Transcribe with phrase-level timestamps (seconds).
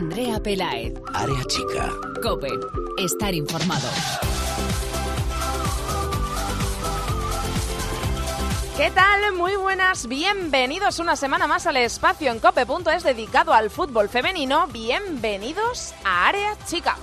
[0.00, 0.94] Andrea Pelaez.
[1.12, 1.92] Área chica.
[2.22, 2.48] Cope.
[2.96, 3.86] Estar informado.
[8.78, 9.34] ¿Qué tal?
[9.34, 14.66] Muy buenas, bienvenidos una semana más al espacio en cope.es dedicado al fútbol femenino.
[14.68, 16.96] Bienvenidos a Área Chica.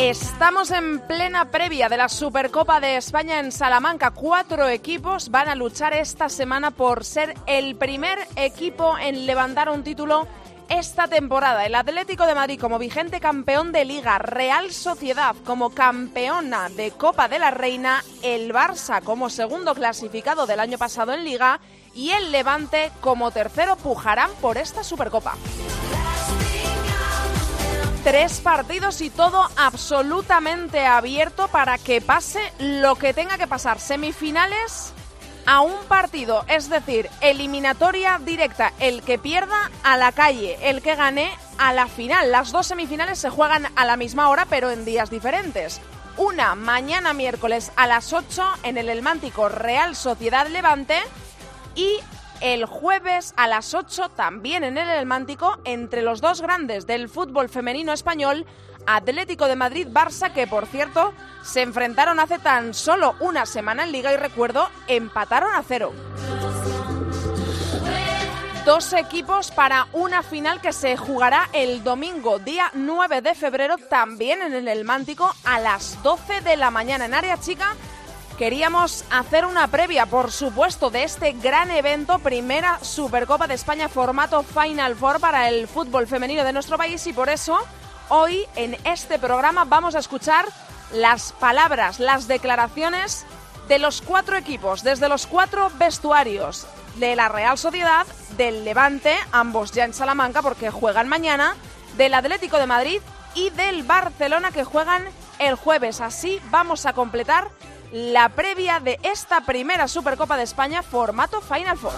[0.00, 4.12] Estamos en plena previa de la Supercopa de España en Salamanca.
[4.12, 9.84] Cuatro equipos van a luchar esta semana por ser el primer equipo en levantar un
[9.84, 10.26] título
[10.70, 11.66] esta temporada.
[11.66, 17.28] El Atlético de Madrid como vigente campeón de liga, Real Sociedad como campeona de Copa
[17.28, 21.60] de la Reina, el Barça como segundo clasificado del año pasado en liga
[21.94, 25.36] y el Levante como tercero pujarán por esta Supercopa.
[28.04, 33.78] Tres partidos y todo absolutamente abierto para que pase lo que tenga que pasar.
[33.78, 34.94] Semifinales
[35.44, 38.72] a un partido, es decir, eliminatoria directa.
[38.80, 42.32] El que pierda a la calle, el que gane a la final.
[42.32, 45.82] Las dos semifinales se juegan a la misma hora pero en días diferentes.
[46.16, 50.98] Una mañana miércoles a las 8 en el Elmántico Real Sociedad Levante
[51.74, 51.98] y
[52.40, 57.48] el jueves a las 8 también en el Elmántico entre los dos grandes del fútbol
[57.48, 58.46] femenino español,
[58.86, 64.12] Atlético de Madrid-Barça, que por cierto se enfrentaron hace tan solo una semana en liga
[64.12, 65.92] y recuerdo, empataron a cero.
[68.64, 74.42] Dos equipos para una final que se jugará el domingo, día 9 de febrero, también
[74.42, 77.74] en el Elmántico a las 12 de la mañana en área chica
[78.40, 84.42] Queríamos hacer una previa, por supuesto, de este gran evento, primera Supercopa de España formato
[84.42, 87.58] Final Four para el fútbol femenino de nuestro país y por eso
[88.08, 90.46] hoy en este programa vamos a escuchar
[90.90, 93.26] las palabras, las declaraciones
[93.68, 98.06] de los cuatro equipos, desde los cuatro vestuarios de la Real Sociedad,
[98.38, 101.56] del Levante, ambos ya en Salamanca porque juegan mañana,
[101.98, 103.02] del Atlético de Madrid
[103.34, 105.04] y del Barcelona que juegan
[105.38, 106.00] el jueves.
[106.00, 107.48] Así vamos a completar
[107.92, 111.92] la previa de esta primera Supercopa de España formato Final Four.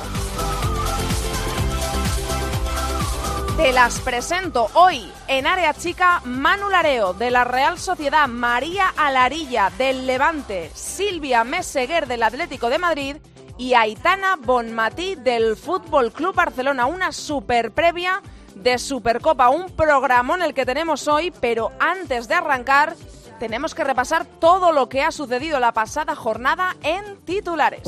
[3.57, 9.71] Te las presento hoy en área chica Manu Lareo de la Real Sociedad, María Alarilla
[9.77, 13.17] del Levante, Silvia Meseguer del Atlético de Madrid
[13.59, 16.87] y Aitana Bonmatí del Fútbol Club Barcelona.
[16.87, 18.23] Una super previa
[18.55, 22.97] de Supercopa, un programón el que tenemos hoy, pero antes de arrancar
[23.43, 27.83] tenemos que repasar todo lo que ha sucedido la pasada jornada en titulares.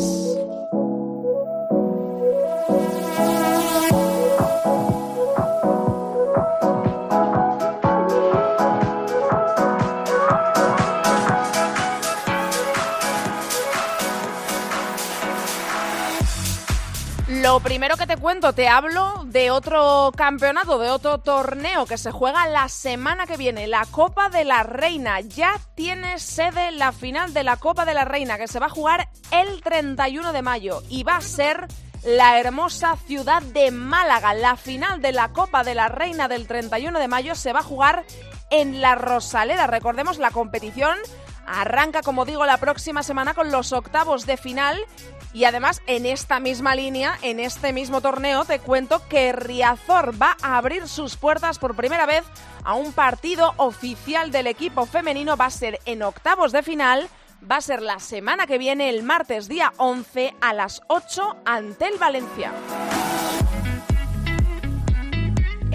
[17.54, 22.10] Lo primero que te cuento, te hablo de otro campeonato, de otro torneo que se
[22.10, 25.20] juega la semana que viene, la Copa de la Reina.
[25.20, 28.70] Ya tiene sede la final de la Copa de la Reina que se va a
[28.70, 31.69] jugar el 31 de mayo y va a ser
[32.03, 34.34] la hermosa ciudad de Málaga.
[34.34, 37.62] La final de la Copa de la Reina del 31 de mayo se va a
[37.62, 38.04] jugar
[38.50, 39.69] en la Rosaleda.
[39.69, 40.98] Recordemos la competición
[41.47, 44.78] arranca, como digo, la próxima semana con los octavos de final
[45.34, 50.37] y además, en esta misma línea, en este mismo torneo, te cuento que Riazor va
[50.41, 52.22] a abrir sus puertas por primera vez
[52.62, 55.37] a un partido oficial del equipo femenino.
[55.37, 57.09] Va a ser en octavos de final.
[57.50, 61.89] Va a ser la semana que viene, el martes día 11 a las 8 ante
[61.89, 62.53] el Valencia.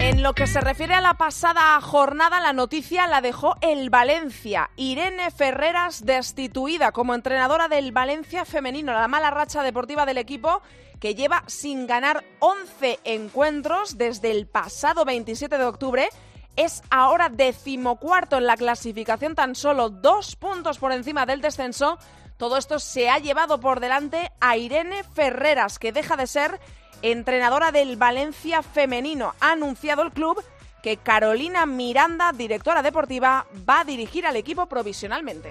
[0.02, 4.70] En lo que se refiere a la pasada jornada, la noticia la dejó el Valencia.
[4.76, 8.94] Irene Ferreras destituida como entrenadora del Valencia femenino.
[8.94, 10.62] La mala racha deportiva del equipo
[11.00, 16.08] que lleva sin ganar 11 encuentros desde el pasado 27 de octubre
[16.56, 21.98] es ahora decimocuarto en la clasificación, tan solo dos puntos por encima del descenso.
[22.38, 26.58] Todo esto se ha llevado por delante a Irene Ferreras, que deja de ser
[27.02, 29.34] entrenadora del Valencia femenino.
[29.40, 30.42] Ha anunciado el club
[30.82, 35.50] que Carolina Miranda, directora deportiva, va a dirigir al equipo provisionalmente.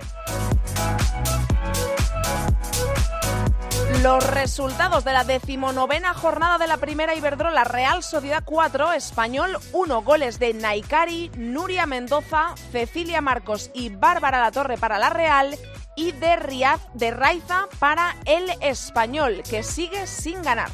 [4.03, 10.01] Los resultados de la decimonovena jornada de la primera Iberdrola Real Sociedad 4, Español 1,
[10.03, 15.57] goles de Naikari, Nuria Mendoza, Cecilia Marcos y Bárbara Latorre para la Real
[15.95, 20.69] y de Riaz de Raiza para el Español, que sigue sin ganar.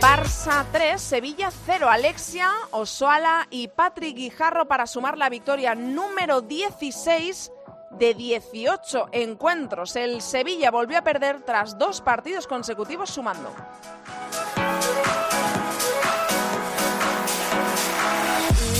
[0.00, 1.88] Barça 3, Sevilla 0.
[1.88, 7.52] Alexia, Osoala y Patrick Guijarro para sumar la victoria número 16
[7.92, 9.96] de 18 encuentros.
[9.96, 13.54] El Sevilla volvió a perder tras dos partidos consecutivos sumando.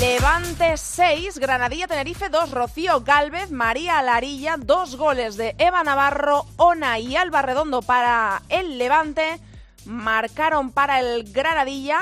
[0.02, 6.99] Levante 6, Granadilla Tenerife 2, Rocío Galvez, María Alarilla, dos goles de Eva Navarro, Ona
[6.99, 9.38] y Alba Redondo para el Levante,
[9.84, 12.00] marcaron para el Granadilla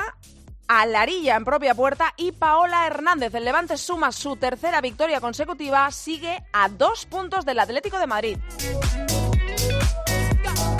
[0.67, 3.35] Alarilla en propia puerta y Paola Hernández.
[3.35, 8.37] El Levante suma su tercera victoria consecutiva, sigue a dos puntos del Atlético de Madrid.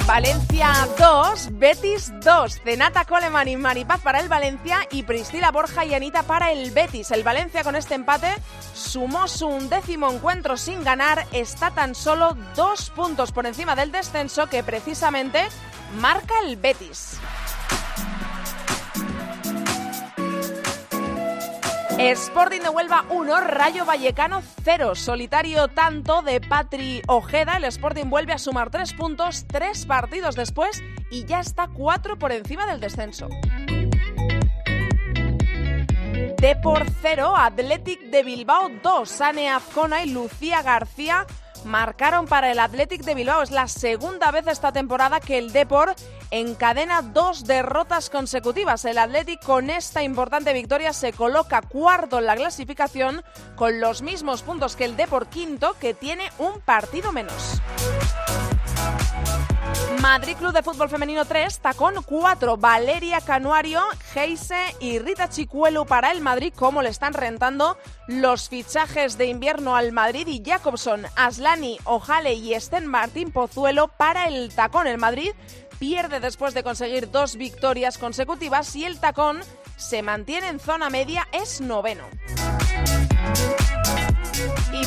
[0.07, 2.61] Valencia 2, Betis 2.
[2.63, 7.11] Zenata Coleman y Maripaz para el Valencia y Priscila Borja y Anita para el Betis.
[7.11, 8.33] El Valencia con este empate
[8.73, 11.25] sumó su undécimo encuentro sin ganar.
[11.31, 15.47] Está tan solo dos puntos por encima del descenso que precisamente
[15.99, 17.19] marca el Betis.
[22.09, 24.95] Sporting de Huelva 1, Rayo Vallecano 0.
[24.95, 27.57] Solitario tanto de Patri Ojeda.
[27.57, 32.31] El Sporting vuelve a sumar 3 puntos, 3 partidos después y ya está 4 por
[32.31, 33.29] encima del descenso.
[36.37, 39.09] De por 0, Athletic de Bilbao 2.
[39.09, 41.27] Sane Azcona y Lucía García
[41.65, 43.41] marcaron para el Athletic de Bilbao.
[43.41, 45.95] Es la segunda vez esta temporada que el Depor
[46.31, 48.85] encadena dos derrotas consecutivas.
[48.85, 53.23] El Athletic con esta importante victoria se coloca cuarto en la clasificación
[53.55, 57.61] con los mismos puntos que el Depor quinto que tiene un partido menos.
[60.01, 63.81] Madrid Club de Fútbol Femenino 3, tacón 4, Valeria Canuario,
[64.13, 67.77] Geise y Rita Chicuelo para el Madrid, como le están rentando
[68.07, 74.27] los fichajes de invierno al Madrid y Jacobson, Aslani, Ojale y Estén Martín Pozuelo para
[74.27, 74.87] el tacón.
[74.87, 75.33] El Madrid
[75.77, 79.41] pierde después de conseguir dos victorias consecutivas y el tacón
[79.77, 82.05] se mantiene en zona media, es noveno.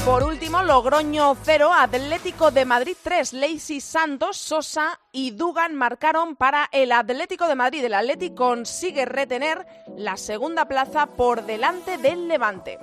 [0.05, 6.69] Por último, Logroño 0, Atlético de Madrid 3, Lacey Santos, Sosa y Dugan marcaron para
[6.73, 7.83] el Atlético de Madrid.
[7.83, 9.67] El Atlético consigue retener
[9.97, 12.79] la segunda plaza por delante del Levante.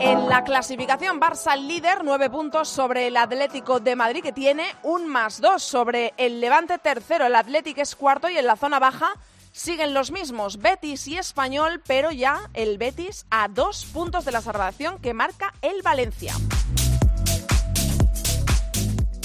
[0.00, 5.06] En la clasificación, Barça líder, nueve puntos sobre el Atlético de Madrid, que tiene un
[5.06, 7.24] más dos sobre el Levante tercero.
[7.26, 9.14] El Atlético es cuarto y en la zona baja
[9.52, 14.40] Siguen los mismos Betis y Español, pero ya el Betis a dos puntos de la
[14.40, 16.34] salvación que marca el Valencia.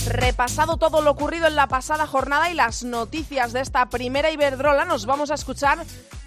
[0.06, 4.83] Repasado todo lo ocurrido en la pasada jornada y las noticias de esta primera Iberdrola,
[4.83, 5.85] nos vamos a escuchar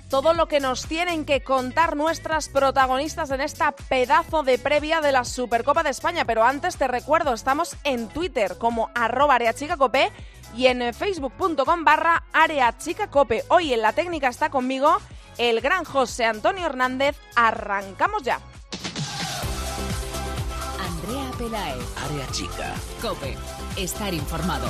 [0.08, 5.12] todo lo que nos tienen que contar nuestras protagonistas en esta pedazo de previa de
[5.12, 6.24] la Supercopa de España.
[6.24, 10.10] Pero antes te recuerdo, estamos en Twitter como arroba areachicacope
[10.56, 13.44] y en facebook.com barra areachicacope.
[13.48, 14.98] Hoy en la técnica está conmigo
[15.38, 17.16] el gran José Antonio Hernández.
[17.36, 18.40] Arrancamos ya.
[20.78, 21.76] Andrea Pelae.
[22.04, 22.74] Área chica.
[23.00, 23.36] Cope.
[23.76, 24.68] Estar informado.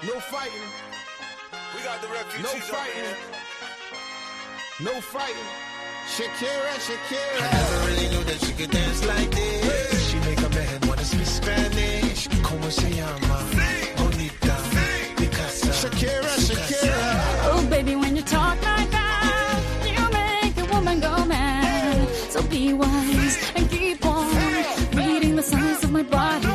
[0.00, 0.68] No fighting.
[1.74, 3.16] We got the refugees no fighting.
[4.80, 5.48] No fighting.
[6.06, 7.42] Shakira, Shakira.
[7.42, 9.97] I never really knew that she could dance like this.
[10.86, 12.28] Wanna speak Spanish.
[12.42, 13.38] Como se llama?
[13.52, 13.68] Sí.
[13.96, 14.54] Bonita.
[14.72, 15.14] Sí.
[15.16, 15.72] Picasa.
[15.72, 16.98] Shakira, Shakira.
[17.50, 22.08] Oh, baby, when you talk like that, you make a woman go mad.
[22.30, 24.26] So be wise and keep on
[24.94, 26.48] reading the signs of my body.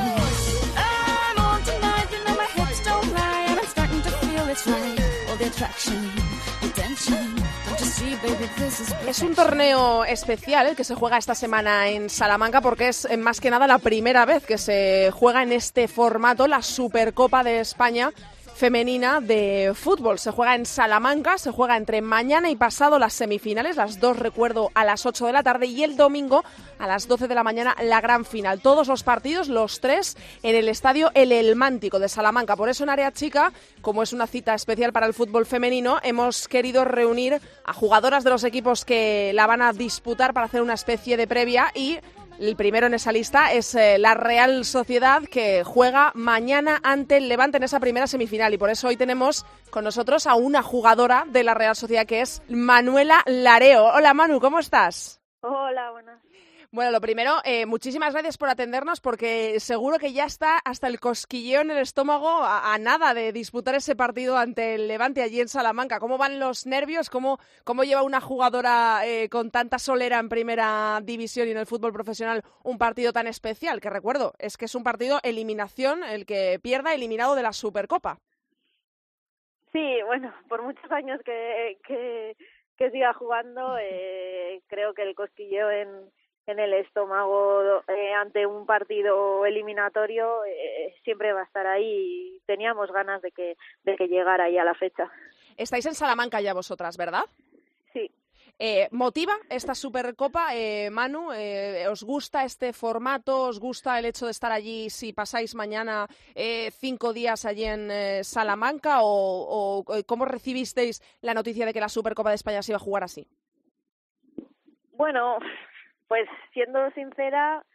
[9.07, 13.17] Es un torneo especial el que se juega esta semana en Salamanca porque es eh,
[13.17, 17.59] más que nada la primera vez que se juega en este formato la Supercopa de
[17.59, 18.11] España
[18.63, 20.19] femenina de fútbol.
[20.19, 24.71] Se juega en Salamanca, se juega entre mañana y pasado las semifinales, las dos recuerdo
[24.73, 26.45] a las 8 de la tarde y el domingo
[26.79, 28.61] a las 12 de la mañana la gran final.
[28.61, 32.55] Todos los partidos, los tres, en el estadio El Elmántico de Salamanca.
[32.55, 33.51] Por eso en área chica,
[33.81, 38.29] como es una cita especial para el fútbol femenino, hemos querido reunir a jugadoras de
[38.29, 41.99] los equipos que la van a disputar para hacer una especie de previa y
[42.47, 47.29] el primero en esa lista es eh, la Real Sociedad que juega mañana ante el
[47.29, 51.25] Levante en esa primera semifinal y por eso hoy tenemos con nosotros a una jugadora
[51.29, 53.85] de la Real Sociedad que es Manuela Lareo.
[53.85, 55.21] Hola Manu, ¿cómo estás?
[55.41, 56.22] Hola, buenas.
[56.73, 60.99] Bueno, lo primero, eh, muchísimas gracias por atendernos porque seguro que ya está hasta el
[60.99, 65.49] cosquilleo en el estómago a, nada de disputar ese partido ante el Levante allí en
[65.49, 65.99] Salamanca.
[65.99, 67.11] ¿Cómo van los nervios?
[67.11, 71.67] ¿Cómo, cómo lleva una jugadora eh, con tanta solera en primera división y en el
[71.67, 73.79] fútbol profesional un partido tan especial?
[73.79, 78.17] Que recuerdo, es que es un partido eliminación, el que pierda eliminado de la Supercopa.
[79.71, 86.11] Sí, bueno, por muchos años que, que, siga jugando, eh, creo que el cosquilleo en
[86.45, 92.41] en el estómago eh, ante un partido eliminatorio eh, siempre va a estar ahí y
[92.45, 95.09] teníamos ganas de que de que llegara ahí a la fecha.
[95.57, 97.23] Estáis en Salamanca ya vosotras, ¿verdad?
[97.93, 98.11] Sí.
[98.59, 101.31] Eh, ¿Motiva esta Supercopa, eh, Manu?
[101.33, 103.43] Eh, ¿Os gusta este formato?
[103.43, 108.23] ¿Os gusta el hecho de estar allí si pasáis mañana eh, cinco días allí en
[108.23, 108.99] Salamanca?
[109.01, 112.79] ¿O, o cómo recibisteis la noticia de que la Supercopa de España se iba a
[112.79, 113.27] jugar así?
[114.91, 115.39] Bueno,
[116.13, 117.65] pues siendo sincera,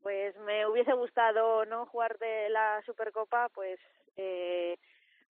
[0.00, 3.78] pues me hubiese gustado no jugar de la Supercopa, pues
[4.16, 4.78] eh,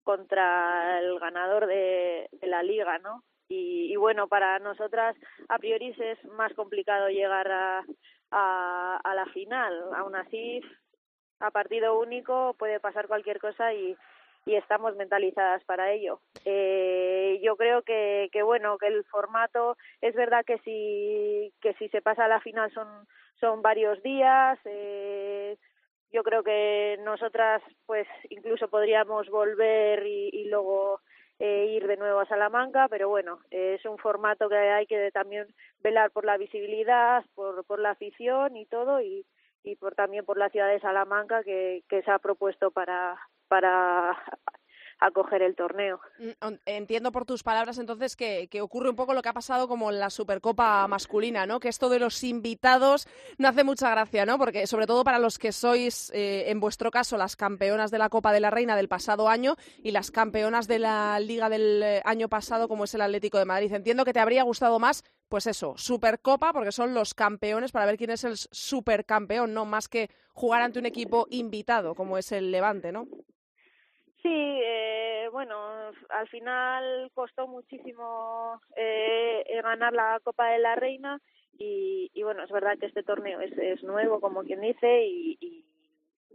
[0.05, 3.25] contra el ganador de, la liga, ¿no?
[3.49, 5.17] Y, y, bueno, para nosotras
[5.49, 7.85] a priori es más complicado llegar a,
[8.31, 9.93] a, a la final.
[9.97, 10.61] Aún así,
[11.41, 13.97] a partido único puede pasar cualquier cosa y,
[14.47, 16.21] y estamos mentalizadas para ello.
[16.45, 21.89] Eh, yo creo que, que bueno que el formato es verdad que si que si
[21.89, 22.89] se pasa a la final son
[23.41, 24.59] son varios días.
[24.65, 25.57] Eh,
[26.13, 31.01] yo creo que nosotras pues incluso podríamos volver y, luego
[31.41, 35.49] eh, ir de nuevo a Salamanca, pero bueno, es un formato que hay que también
[35.81, 39.27] velar por la visibilidad, por, por la afición y todo, y,
[39.65, 43.19] y por también por la ciudad de Salamanca que, que se ha propuesto para,
[43.55, 44.19] para
[44.99, 46.01] acoger el torneo.
[46.65, 49.91] Entiendo por tus palabras entonces que, que, ocurre un poco lo que ha pasado como
[49.91, 51.61] en la Supercopa masculina, ¿no?
[51.61, 53.07] Que esto de los invitados
[53.39, 54.39] no hace mucha gracia, ¿no?
[54.39, 58.09] Porque sobre todo para los que sois, eh, en vuestro caso, las campeonas de la
[58.09, 62.03] Copa de la Reina del pasado año y las campeonas de la Liga del eh,
[62.05, 63.73] año pasado, como es el Atlético de Madrid.
[63.73, 67.97] Entiendo que te habría gustado más, pues eso, Supercopa, porque son los campeones para ver
[67.97, 69.65] quién es el supercampeón, ¿no?
[69.65, 73.07] Más que jugar ante un equipo invitado, como es el Levante, ¿no?
[74.25, 81.21] Sí, eh, bueno, al final costó muchísimo eh, ganar la Copa de la Reina
[81.59, 85.37] y, y bueno, es verdad que este torneo es, es nuevo, como quien dice, y,
[85.41, 85.67] y,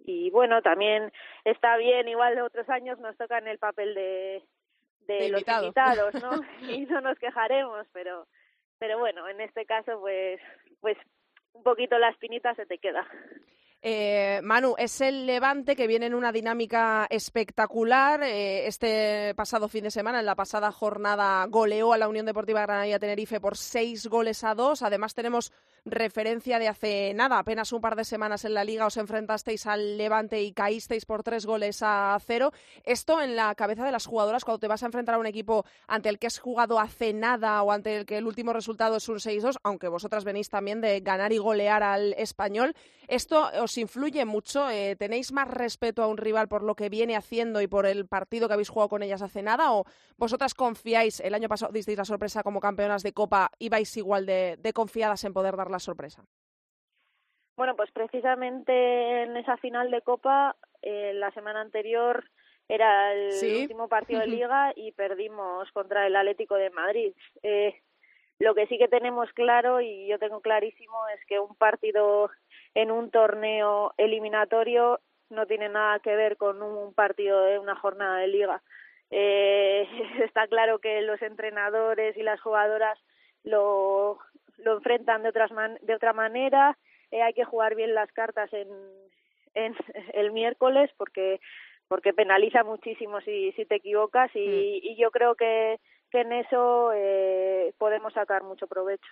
[0.06, 1.12] y bueno, también
[1.46, 4.44] está bien, igual de otros años nos toca en el papel de,
[5.08, 5.64] de, de los invitado.
[5.66, 6.32] invitados, ¿no?
[6.62, 8.28] y no nos quejaremos, pero
[8.78, 10.40] pero bueno, en este caso pues
[10.82, 10.98] pues
[11.54, 13.08] un poquito la espinita se te queda.
[13.82, 18.22] Eh, Manu, es el Levante que viene en una dinámica espectacular.
[18.24, 22.62] Eh, este pasado fin de semana, en la pasada jornada, goleó a la Unión Deportiva
[22.64, 24.82] Granadilla Tenerife por seis goles a dos.
[24.82, 25.54] Además, tenemos
[25.86, 29.98] referencia de hace nada, apenas un par de semanas en la liga os enfrentasteis al
[29.98, 32.52] Levante y caísteis por tres goles a cero.
[32.84, 35.66] Esto en la cabeza de las jugadoras cuando te vas a enfrentar a un equipo
[35.88, 39.08] ante el que has jugado hace nada o ante el que el último resultado es
[39.08, 42.76] un 6-2, aunque vosotras venís también de ganar y golear al español.
[43.08, 44.70] ¿Esto os influye mucho?
[44.70, 48.08] Eh, ¿Tenéis más respeto a un rival por lo que viene haciendo y por el
[48.08, 49.74] partido que habéis jugado con ellas hace nada?
[49.74, 49.86] ¿O
[50.18, 54.58] vosotras confiáis, el año pasado disteis la sorpresa como campeonas de Copa, ibais igual de,
[54.58, 56.24] de confiadas en poder dar la sorpresa?
[57.58, 62.24] Bueno, pues precisamente en esa final de Copa, eh, la semana anterior
[62.70, 63.62] era el ¿Sí?
[63.64, 67.14] último partido de liga y perdimos contra el Atlético de Madrid.
[67.44, 67.82] Eh,
[68.40, 72.30] lo que sí que tenemos claro y yo tengo clarísimo es que un partido
[72.76, 75.00] en un torneo eliminatorio
[75.30, 78.62] no tiene nada que ver con un partido de una jornada de liga.
[79.12, 79.88] Eh,
[80.24, 82.98] está claro que los entrenadores y las jugadoras
[83.44, 84.20] lo,
[84.58, 86.78] lo enfrentan de, otras man de otra manera.
[87.12, 88.68] Eh, hay que jugar bien las cartas en,
[89.54, 89.76] en
[90.14, 91.40] el miércoles porque
[91.88, 94.92] porque penaliza muchísimo si, si te equivocas y, mm.
[94.92, 95.80] y yo creo que,
[96.12, 99.12] que en eso eh, podemos sacar mucho provecho.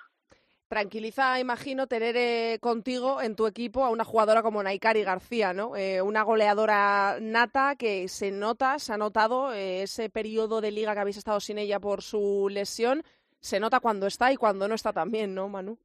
[0.67, 5.77] Tranquiliza, imagino, tener eh, contigo en tu equipo a una jugadora como Naikari García, ¿no?
[5.77, 10.93] Eh, una goleadora nata que se nota, se ha notado eh, ese periodo de liga
[10.93, 13.03] que habéis estado sin ella por su lesión,
[13.39, 15.77] se nota cuando está y cuando no está también, ¿no, Manu?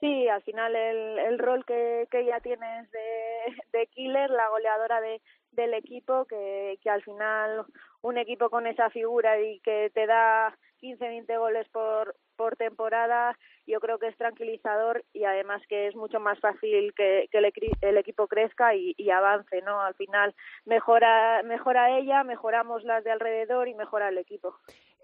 [0.00, 5.00] Sí, al final el, el rol que, ella tiene es de, de killer, la goleadora
[5.00, 5.22] de,
[5.52, 7.64] del equipo, que, que al final
[8.02, 13.36] un equipo con esa figura y que te da 15, 20 goles por, por temporada,
[13.66, 17.52] yo creo que es tranquilizador y además que es mucho más fácil que, que el,
[17.80, 19.80] el, equipo crezca y, y, avance, ¿no?
[19.80, 24.56] Al final mejora, mejora ella, mejoramos las de alrededor y mejora el equipo.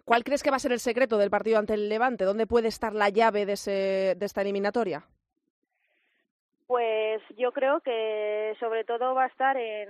[0.04, 2.24] ¿Cuál crees que va a ser el secreto del partido ante el Levante?
[2.24, 5.04] ¿Dónde puede estar la llave de, ese, de esta eliminatoria?
[6.66, 9.88] Pues yo creo que sobre todo va a estar en,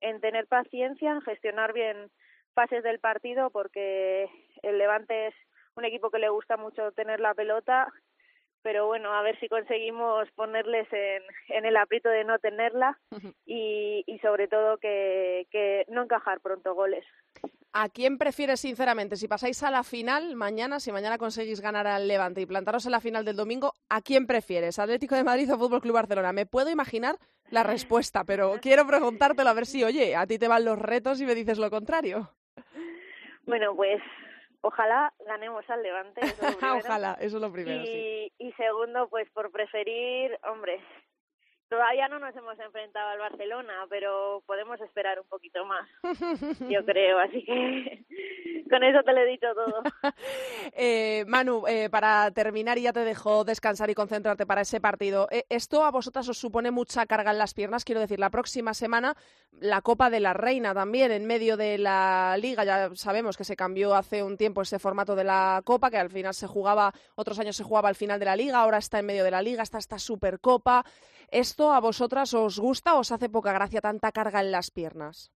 [0.00, 2.10] en tener paciencia, en gestionar bien
[2.54, 4.28] fases del partido, porque
[4.62, 5.34] el Levante es
[5.76, 7.92] un equipo que le gusta mucho tener la pelota,
[8.62, 12.98] pero bueno, a ver si conseguimos ponerles en, en el aprieto de no tenerla
[13.46, 17.04] y, y sobre todo que, que no encajar pronto goles.
[17.72, 19.16] ¿A quién prefieres sinceramente?
[19.16, 22.92] Si pasáis a la final mañana, si mañana conseguís ganar al Levante y plantaros en
[22.92, 24.78] la final del domingo, ¿a quién prefieres?
[24.78, 26.32] ¿Atlético de Madrid o Fútbol Club Barcelona?
[26.32, 27.16] Me puedo imaginar
[27.50, 31.20] la respuesta, pero quiero preguntártelo a ver si, oye, a ti te van los retos
[31.20, 32.30] y me dices lo contrario.
[33.46, 34.00] Bueno, pues
[34.62, 36.20] ojalá ganemos al Levante.
[36.20, 36.78] eso es lo primero.
[36.78, 38.32] Ojalá, eso es lo primero, sí.
[38.38, 40.80] y, y segundo, pues por preferir, hombre,
[41.68, 45.88] todavía no nos hemos enfrentado al Barcelona, pero podemos esperar un poquito más,
[46.68, 47.18] yo creo.
[47.18, 48.04] Así que
[48.70, 49.82] con eso te lo he dicho todo.
[50.80, 55.26] Eh, Manu, eh, para terminar y ya te dejo descansar y concentrarte para ese partido.
[55.30, 57.84] Eh, ¿Esto a vosotras os supone mucha carga en las piernas?
[57.84, 59.16] Quiero decir, la próxima semana
[59.60, 62.64] la Copa de la Reina también en medio de la Liga.
[62.64, 66.10] Ya sabemos que se cambió hace un tiempo ese formato de la Copa, que al
[66.10, 69.06] final se jugaba, otros años se jugaba al final de la Liga, ahora está en
[69.06, 70.84] medio de la Liga, está esta Supercopa.
[71.30, 75.30] ¿Esto a vosotras os gusta o os hace poca gracia tanta carga en las piernas?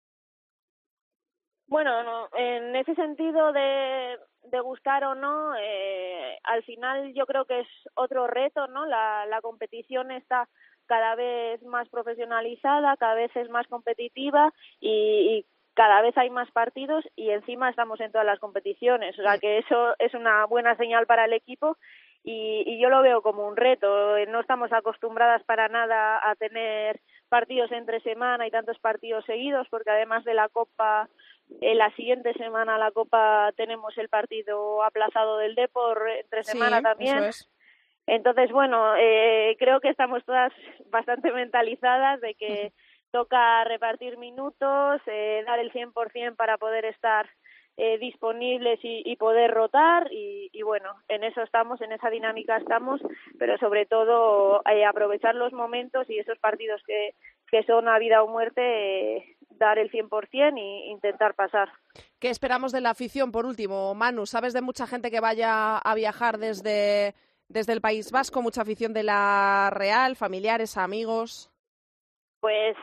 [1.68, 7.46] Bueno, no, en ese sentido de, de gustar o no, eh, al final yo creo
[7.46, 8.86] que es otro reto, ¿no?
[8.86, 10.50] La, la competición está
[10.86, 16.52] cada vez más profesionalizada, cada vez es más competitiva y, y cada vez hay más
[16.52, 20.76] partidos y encima estamos en todas las competiciones, o sea que eso es una buena
[20.76, 21.78] señal para el equipo
[22.24, 24.18] y, y yo lo veo como un reto.
[24.18, 27.00] Eh, No estamos acostumbradas para nada a tener
[27.30, 31.10] partidos entre semana y tantos partidos seguidos, porque además de la Copa,
[31.62, 37.18] en la siguiente semana la Copa tenemos el partido aplazado del Depor entre semana también.
[37.18, 37.52] eso es.
[38.08, 40.52] Entonces, bueno, eh, creo que estamos todas
[40.92, 42.74] bastante mentalizadas de que
[43.12, 47.30] toca repartir minutos, eh, dar el 100% para poder estar
[47.78, 52.58] eh, disponibles y, y poder rotar y, y bueno, en eso estamos, en esa dinámica
[52.58, 53.02] estamos,
[53.40, 57.16] pero sobre todo eh, aprovechar los momentos y esos partidos que,
[57.50, 58.62] que son a vida o muerte,
[59.18, 61.70] eh, dar el 100% e intentar pasar.
[62.20, 63.32] ¿Qué esperamos de la afición?
[63.32, 67.14] Por último, Manu, ¿sabes de mucha gente que vaya a viajar desde,
[67.48, 68.42] desde el País Vasco?
[68.42, 71.52] Mucha afición de la Real, familiares, amigos.
[72.40, 72.76] Pues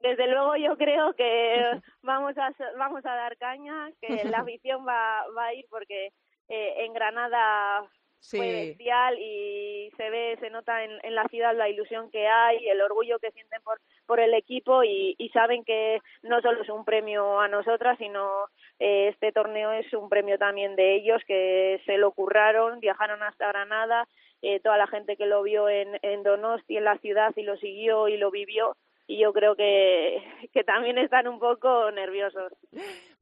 [0.00, 5.24] desde luego yo creo que vamos a vamos a dar caña, que la afición va,
[5.36, 6.12] va a ir porque
[6.48, 7.88] eh, en Granada
[8.20, 12.68] fue bestial y se ve, se nota en, en la ciudad la ilusión que hay,
[12.68, 16.68] el orgullo que sienten por, por el equipo y, y saben que no solo es
[16.68, 18.46] un premio a nosotras, sino
[18.80, 23.48] eh, este torneo es un premio también de ellos que se lo curraron, viajaron hasta
[23.48, 24.08] Granada,
[24.42, 27.56] eh, toda la gente que lo vio en, en Donosti, en la ciudad y lo
[27.56, 28.76] siguió y lo vivió
[29.08, 32.52] y yo creo que, que también están un poco nerviosos.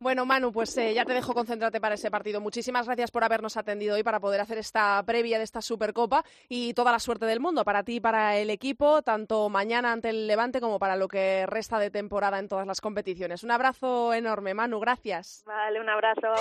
[0.01, 2.41] Bueno, Manu, pues eh, ya te dejo concentrarte para ese partido.
[2.41, 6.75] Muchísimas gracias por habernos atendido hoy para poder hacer esta previa de esta Supercopa y
[6.75, 10.27] toda la suerte del mundo para ti y para el equipo, tanto mañana ante el
[10.27, 13.45] Levante como para lo que resta de temporada en todas las competiciones.
[13.45, 15.45] Un abrazo enorme, Manu, gracias.
[15.47, 16.35] Vale, un abrazo.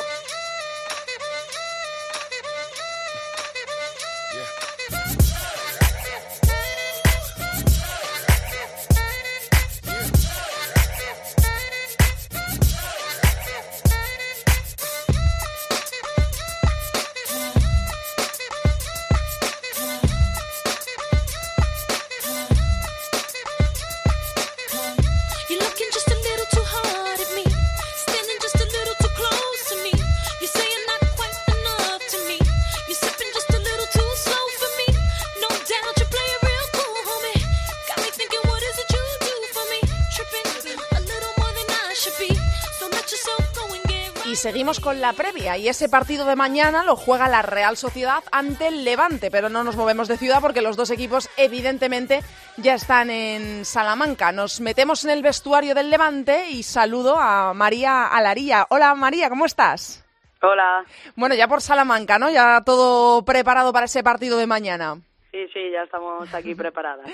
[44.66, 48.70] Seguimos con la previa y ese partido de mañana lo juega la Real Sociedad ante
[48.70, 52.24] el Levante, pero no nos movemos de ciudad porque los dos equipos evidentemente
[52.58, 54.32] ya están en Salamanca.
[54.32, 58.66] Nos metemos en el vestuario del Levante y saludo a María Alaría.
[58.72, 60.04] Hola María, ¿cómo estás?
[60.42, 60.84] Hola,
[61.16, 62.32] Bueno, ya por Salamanca, ¿no?
[62.32, 64.98] Ya todo preparado para ese partido de mañana.
[65.36, 67.06] Sí, sí, ya estamos aquí preparadas.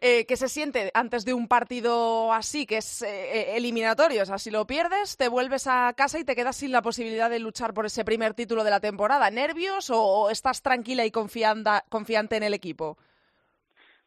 [0.00, 4.22] Eh, ¿Qué se siente antes de un partido así, que es eh, eliminatorio?
[4.22, 7.28] O sea, si lo pierdes, te vuelves a casa y te quedas sin la posibilidad
[7.30, 9.30] de luchar por ese primer título de la temporada.
[9.30, 12.96] ¿Nervios o, o estás tranquila y confianda- confiante en el equipo?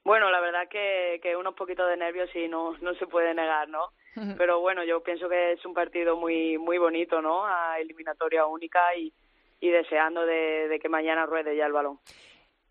[0.04, 3.68] Bueno, la verdad que, que unos poquitos de nervios sí no, no se puede negar,
[3.70, 3.92] ¿no?
[4.38, 7.46] Pero bueno, yo pienso que es un partido muy muy bonito, ¿no?
[7.46, 9.14] A eliminatoria única y,
[9.62, 12.00] y deseando de, de que mañana ruede ya el balón.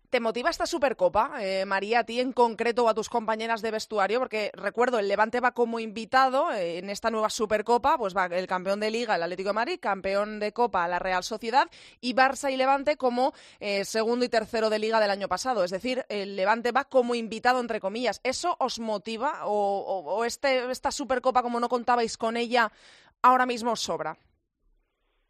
[0.09, 3.69] ¿Te motiva esta Supercopa, eh, María, a ti en concreto o a tus compañeras de
[3.69, 4.17] vestuario?
[4.17, 8.47] Porque recuerdo, el Levante va como invitado eh, en esta nueva Supercopa, pues va el
[8.47, 11.69] campeón de Liga, el Atlético de Madrid, campeón de Copa, la Real Sociedad,
[12.01, 15.63] y Barça y Levante como eh, segundo y tercero de Liga del año pasado.
[15.63, 18.19] Es decir, el Levante va como invitado, entre comillas.
[18.23, 22.71] ¿Eso os motiva o, o- o este, esta Supercopa, como no contabais con ella,
[23.21, 24.17] ahora mismo os sobra?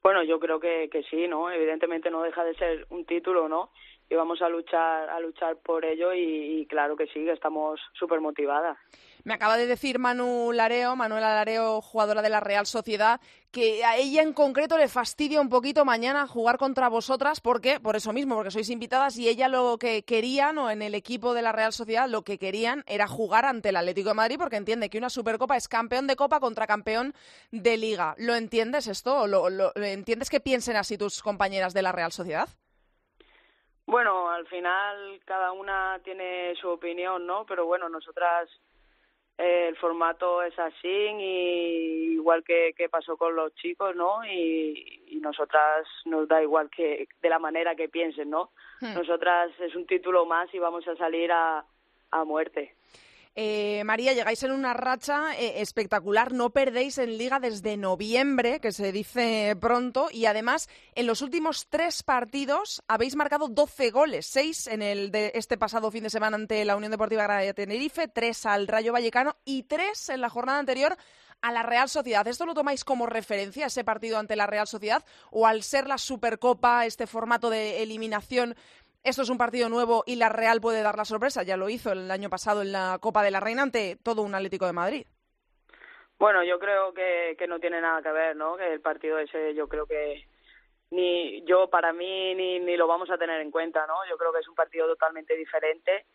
[0.02, 1.52] Bueno, yo creo que, que sí, ¿no?
[1.52, 3.72] Evidentemente no deja de ser un título, ¿no?
[4.12, 8.76] Y vamos a luchar, a luchar por ello y, claro que sí, estamos súper motivadas.
[9.24, 13.98] Me acaba de decir Manu Lareo, Manuela Lareo, jugadora de la Real Sociedad, que a
[13.98, 18.34] ella en concreto le fastidia un poquito mañana jugar contra vosotras, porque por eso mismo,
[18.34, 21.74] porque sois invitadas y ella lo que querían o en el equipo de la Real
[21.74, 25.12] Sociedad lo que querían era jugar ante el Atlético de Madrid, porque entiende que una
[25.12, 27.14] Supercopa es campeón de Copa contra campeón
[27.52, 28.16] de Liga.
[28.18, 29.28] ¿Lo entiendes esto?
[29.28, 32.50] ¿Lo, lo, lo entiendes que piensen así tus compañeras de la Real Sociedad?
[33.90, 37.44] Bueno, al final cada una tiene su opinión, ¿no?
[37.48, 38.48] Pero bueno, nosotras
[39.36, 44.24] eh, el formato es así y igual que, que pasó con los chicos, ¿no?
[44.26, 48.52] Y, y nosotras nos da igual que de la manera que piensen, ¿no?
[48.80, 48.94] Hmm.
[48.94, 51.66] Nosotras es un título más y vamos a salir a,
[52.12, 52.76] a muerte.
[53.42, 58.74] Eh, María, llegáis en una racha eh, espectacular, no perdéis en liga desde noviembre, que
[58.74, 64.68] se dice pronto, y además en los últimos tres partidos habéis marcado 12 goles, seis
[64.68, 68.46] en el de este pasado fin de semana ante la Unión Deportiva Granada Tenerife, tres
[68.46, 70.98] al Rayo Vallecano y tres en la jornada anterior
[71.42, 72.28] a la Real Sociedad.
[72.28, 75.06] ¿Esto lo tomáis como referencia, ese partido ante la Real Sociedad?
[75.32, 78.58] ¿O al ser la Supercopa, este formato de eliminación,
[79.04, 81.44] esto es un partido nuevo y la Real puede dar la sorpresa.
[81.44, 84.36] Ya lo hizo el año pasado en la Copa de la Reina ante todo un
[84.36, 85.06] Atlético de Madrid.
[86.18, 88.58] Bueno, yo creo que, que no tiene nada que ver, ¿no?
[88.58, 90.26] Que el partido ese yo creo que
[90.92, 93.96] ni yo para mí ni, ni lo vamos a tener en cuenta, ¿no?
[94.10, 96.06] Yo creo que es un partido totalmente diferente,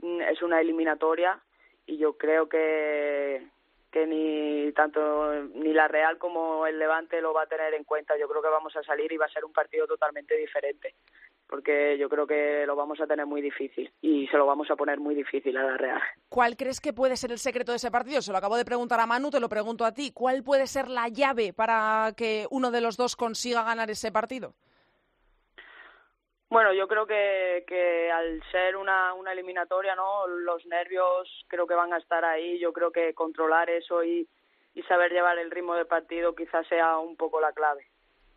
[0.00, 1.40] mm, es una eliminatoria
[1.86, 3.48] y yo creo que
[3.90, 8.18] que ni tanto ni la Real como el Levante lo va a tener en cuenta.
[8.18, 10.94] Yo creo que vamos a salir y va a ser un partido totalmente diferente,
[11.48, 14.76] porque yo creo que lo vamos a tener muy difícil y se lo vamos a
[14.76, 16.00] poner muy difícil a la Real.
[16.28, 18.20] ¿Cuál crees que puede ser el secreto de ese partido?
[18.20, 20.12] Se lo acabo de preguntar a Manu, te lo pregunto a ti.
[20.12, 24.54] ¿Cuál puede ser la llave para que uno de los dos consiga ganar ese partido?
[26.50, 30.26] Bueno, yo creo que, que al ser una, una eliminatoria, ¿no?
[30.26, 32.58] Los nervios creo que van a estar ahí.
[32.58, 34.26] Yo creo que controlar eso y,
[34.74, 37.86] y saber llevar el ritmo del partido quizás sea un poco la clave.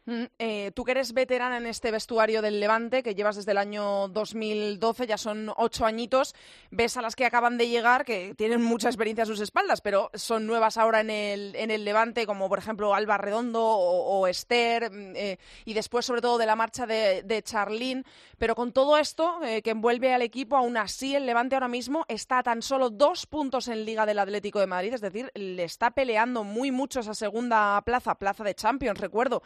[0.05, 3.59] Mm, eh, tú que eres veterana en este vestuario del Levante, que llevas desde el
[3.59, 6.33] año 2012, ya son ocho añitos,
[6.71, 10.09] ves a las que acaban de llegar, que tienen mucha experiencia a sus espaldas, pero
[10.15, 14.91] son nuevas ahora en el, en el Levante, como por ejemplo Alba Redondo o, Esther,
[14.91, 18.03] mm, eh, y después sobre todo de la marcha de, de Charlín.
[18.39, 22.05] Pero con todo esto eh, que envuelve al equipo, aún así el Levante ahora mismo
[22.07, 25.63] está a tan solo dos puntos en Liga del Atlético de Madrid, es decir, le
[25.63, 29.43] está peleando muy mucho esa segunda plaza, plaza de Champions, recuerdo,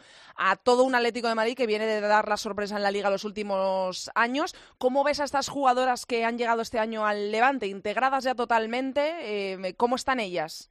[0.54, 3.24] todo un Atlético de Madrid que viene de dar la sorpresa en la Liga los
[3.24, 4.54] últimos años.
[4.78, 9.00] ¿Cómo ves a estas jugadoras que han llegado este año al Levante, integradas ya totalmente?
[9.22, 10.70] Eh, ¿Cómo están ellas?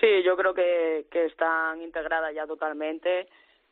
[0.00, 3.28] Sí, yo creo que, están integradas ya totalmente.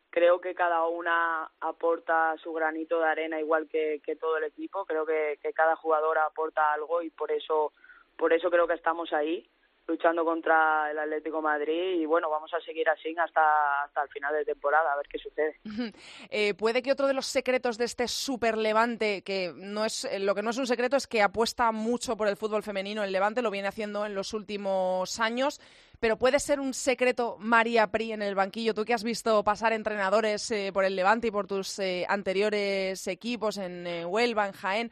[0.09, 4.87] Creo que cada una aporta su granito de arena igual que, que todo el equipo.
[4.87, 7.73] Creo que, que cada jugadora aporta algo y por eso,
[8.17, 9.47] por eso creo que estamos ahí
[9.87, 14.09] luchando contra el Atlético de Madrid y bueno, vamos a seguir así hasta, hasta el
[14.09, 15.57] final de temporada, a ver qué sucede.
[16.31, 20.19] Eh, puede que otro de los secretos de este super Levante, que no es eh,
[20.19, 23.13] lo que no es un secreto es que apuesta mucho por el fútbol femenino, el
[23.13, 25.61] Levante lo viene haciendo en los últimos años,
[26.03, 29.73] pero puede ser un secreto María Pri en el banquillo, tú que has visto pasar
[29.73, 34.53] entrenadores eh, por el Levante y por tus eh, anteriores equipos en eh, Huelva, en
[34.53, 34.91] Jaén,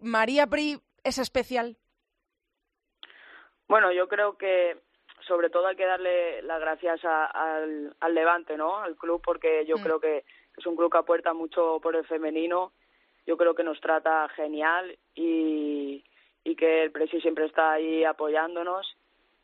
[0.00, 1.76] María Pri es especial.
[3.72, 4.76] Bueno, yo creo que
[5.26, 8.76] sobre todo hay que darle las gracias a- al, al Levante, ¿no?
[8.76, 9.82] Al club, porque yo Mm.
[9.82, 10.24] creo que
[10.58, 12.72] es un club que apuesta mucho por el femenino.
[13.26, 16.04] Yo creo que nos trata genial y,
[16.44, 18.94] y que el Presi siempre está ahí apoyándonos.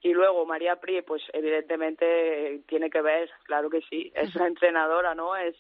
[0.03, 5.15] Y luego María Pri, pues evidentemente tiene que ver, claro que sí, es la entrenadora,
[5.15, 5.37] ¿no?
[5.37, 5.57] Es,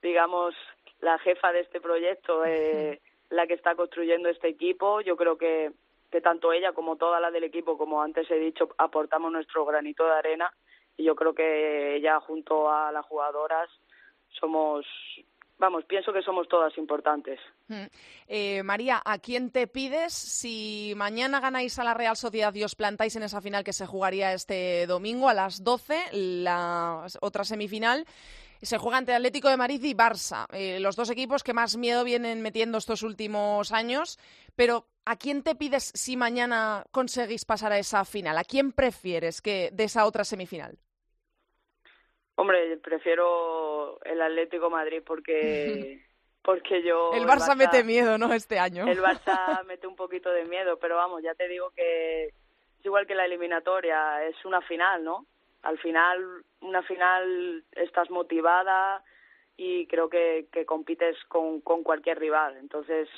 [0.00, 0.54] digamos,
[1.00, 5.00] la jefa de este proyecto, eh, la que está construyendo este equipo.
[5.00, 5.72] Yo creo que,
[6.20, 10.12] tanto ella como toda la del equipo, como antes he dicho, aportamos nuestro granito de
[10.12, 10.52] arena
[10.96, 13.68] y yo creo que ella junto a las jugadoras
[14.40, 14.86] somos,
[15.58, 17.40] vamos, pienso que somos todas importantes.
[17.68, 17.86] Mm.
[18.26, 22.74] Eh, María, ¿a quién te pides si mañana ganáis a la Real Sociedad y os
[22.74, 28.06] plantáis en esa final que se jugaría este domingo a las 12, la otra semifinal?
[28.62, 32.04] Se juega entre Atlético de Madrid y Barça, eh, los dos equipos que más miedo
[32.04, 34.18] vienen metiendo estos últimos años.
[34.54, 38.36] Pero, ¿a quién te pides si mañana conseguís pasar a esa final?
[38.36, 40.76] ¿A quién prefieres que de esa otra semifinal?
[42.34, 46.04] Hombre, prefiero el Atlético Madrid porque
[46.42, 48.32] porque yo El Barça mete miedo, ¿no?
[48.32, 48.86] Este año.
[48.86, 53.06] El Barça mete un poquito de miedo, pero vamos, ya te digo que es igual
[53.06, 55.26] que la eliminatoria, es una final, ¿no?
[55.66, 59.02] al final, una final estás motivada
[59.56, 62.56] y creo que, que compites con, con cualquier rival.
[62.56, 63.08] Entonces,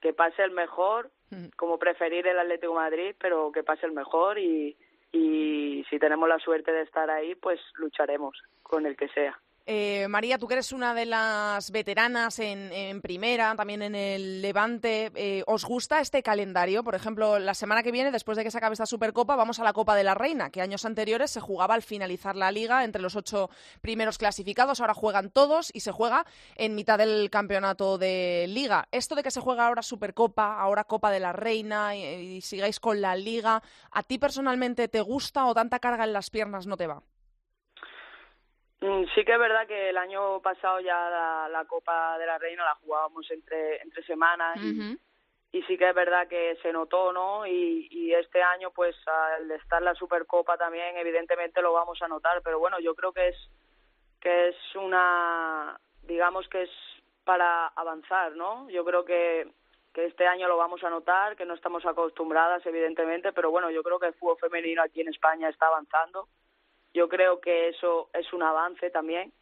[0.00, 1.10] que pase el mejor,
[1.56, 4.76] como preferir el Atlético Madrid, pero que pase el mejor y,
[5.12, 9.38] y si tenemos la suerte de estar ahí, pues lucharemos con el que sea.
[9.70, 15.12] Eh, María, tú que eres una de las veteranas en, primera, también en el Levante,
[15.14, 16.82] eh, ¿os gusta este calendario?
[16.82, 19.64] Por ejemplo, la semana que viene, después de que se acabe esta Supercopa, vamos a
[19.64, 23.02] la Copa de la Reina, que años anteriores se jugaba al finalizar la liga entre
[23.02, 23.50] los ocho
[23.82, 26.24] primeros clasificados, ahora juegan todos y se juega
[26.56, 28.88] en mitad del campeonato de liga.
[28.90, 32.80] Esto de que se juega ahora Supercopa, ahora Copa de la Reina y, y sigáis
[32.80, 36.78] con la liga, ¿a ti personalmente te gusta o tanta carga en las piernas no
[36.78, 37.02] te va?
[38.80, 42.38] Mm, Sí que es verdad que el año pasado ya la, la Copa de la
[42.38, 47.12] Reina la jugábamos entre, entre semanas y, y sí que es verdad que se notó,
[47.12, 47.46] ¿no?
[47.46, 52.40] Y, y este año, pues, al estar la Supercopa también, evidentemente lo vamos a notar,
[52.42, 53.36] pero bueno, yo creo que es
[54.20, 56.70] que es una, digamos que es
[57.24, 58.68] para avanzar, ¿no?
[58.70, 59.48] Yo creo que
[59.94, 63.82] que este año lo vamos a notar, que no estamos acostumbradas, evidentemente, pero bueno, yo
[63.82, 66.28] creo que el fútbol femenino aquí en España está avanzando.
[66.94, 69.32] Yo creo que eso es un avance también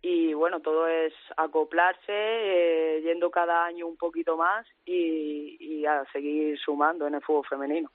[0.00, 6.04] y bueno, todo es acoplarse, eh, yendo cada año un poquito más y, y a
[6.12, 7.90] seguir sumando en el fútbol femenino.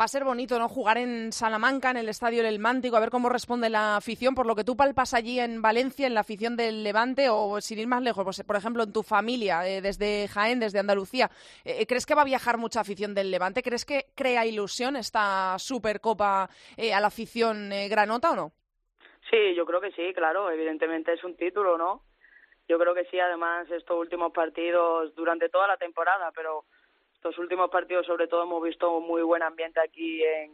[0.00, 0.68] Va a ser bonito, ¿no?
[0.68, 4.32] Jugar en Salamanca, en el Estadio El Mántico, a ver cómo responde la afición.
[4.32, 7.80] Por lo que tú palpas allí en Valencia, en la afición del Levante, o sin
[7.80, 11.28] ir más lejos, pues, por ejemplo, en tu familia, eh, desde Jaén, desde Andalucía,
[11.64, 13.60] eh, ¿crees que va a viajar mucha afición del Levante?
[13.60, 18.52] ¿Crees que crea ilusión esta Supercopa eh, a la afición eh, granota o no?
[19.28, 22.02] Sí, yo creo que sí, claro, evidentemente es un título, ¿no?
[22.68, 26.66] Yo creo que sí, además estos últimos partidos durante toda la temporada, pero
[27.18, 30.52] estos últimos partidos sobre todo hemos visto un muy buen ambiente aquí en,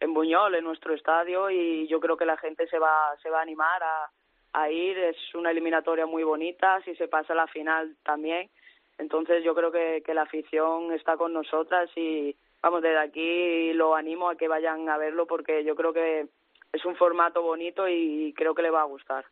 [0.00, 3.40] en Buñol, en nuestro estadio, y yo creo que la gente se va, se va
[3.40, 4.96] a animar a, ir.
[4.98, 8.48] Es una eliminatoria muy bonita, si se pasa a la final también.
[8.96, 13.94] Entonces yo creo que, que la afición está con nosotras y vamos, desde aquí lo
[13.94, 16.28] animo a que vayan a verlo porque yo creo que
[16.72, 19.26] es un formato bonito y creo que le va a gustar.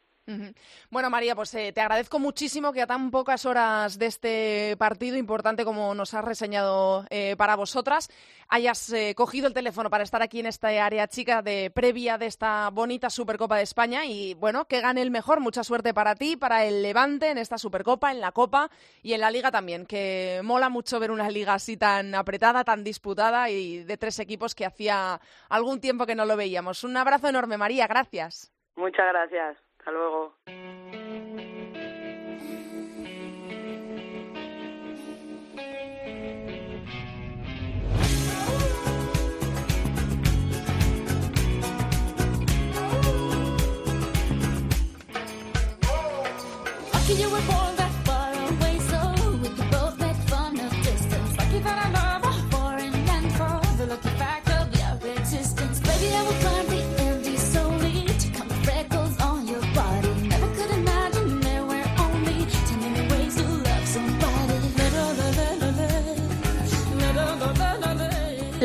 [0.90, 5.18] Bueno, María, pues eh, te agradezco muchísimo que a tan pocas horas de este partido
[5.18, 8.08] importante como nos has reseñado eh, para vosotras,
[8.48, 12.26] hayas eh, cogido el teléfono para estar aquí en esta área chica de previa de
[12.26, 15.40] esta bonita Supercopa de España y bueno, que gane el mejor.
[15.40, 18.70] Mucha suerte para ti, para el Levante en esta Supercopa, en la Copa
[19.02, 22.82] y en la Liga también, que mola mucho ver una liga así tan apretada, tan
[22.82, 26.82] disputada y de tres equipos que hacía algún tiempo que no lo veíamos.
[26.82, 28.52] Un abrazo enorme, María, gracias.
[28.76, 29.63] Muchas gracias.
[29.85, 30.35] Hasta luego.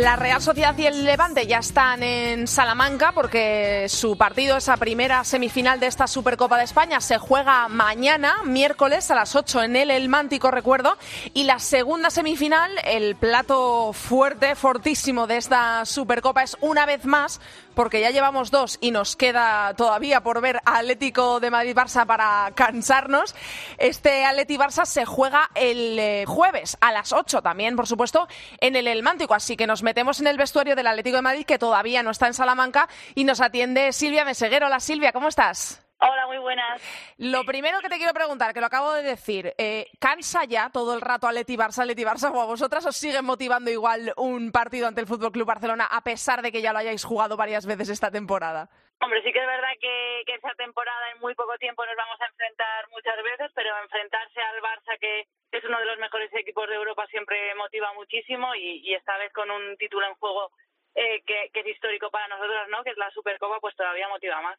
[0.09, 5.23] La Real Sociedad y el Levante ya están en Salamanca porque su partido, esa primera
[5.23, 9.91] semifinal de esta Supercopa de España, se juega mañana, miércoles a las 8 en el
[9.91, 10.97] El Mántico, recuerdo.
[11.35, 17.39] Y la segunda semifinal, el plato fuerte, fortísimo de esta Supercopa es una vez más,
[17.79, 23.33] porque ya llevamos dos y nos queda todavía por ver Atlético de Madrid-Barça para cansarnos.
[23.77, 28.27] Este Atleti-Barça se juega el eh, jueves a las 8 también, por supuesto,
[28.59, 29.33] en el El Mántico.
[29.33, 32.27] Así que nos metemos en el vestuario del Atlético de Madrid, que todavía no está
[32.27, 34.65] en Salamanca, y nos atiende Silvia Meseguero.
[34.65, 35.88] Hola Silvia, ¿cómo estás?
[36.01, 36.81] Hola, muy buenas.
[37.17, 40.95] Lo primero que te quiero preguntar, que lo acabo de decir, eh, ¿cansa ya todo
[40.95, 44.87] el rato Atleti Barça, Atleti Barça o a vosotras os sigue motivando igual un partido
[44.87, 47.89] ante el Fútbol Club Barcelona a pesar de que ya lo hayáis jugado varias veces
[47.89, 48.69] esta temporada?
[49.01, 52.19] Hombre, sí que es verdad que, que esta temporada en muy poco tiempo nos vamos
[52.21, 56.69] a enfrentar muchas veces, pero enfrentarse al Barça, que es uno de los mejores equipos
[56.69, 60.51] de Europa, siempre motiva muchísimo y, y esta vez con un título en juego
[60.95, 62.83] eh, que, que es histórico para nosotros, ¿no?
[62.83, 64.57] Que es la Supercopa, pues todavía motiva más.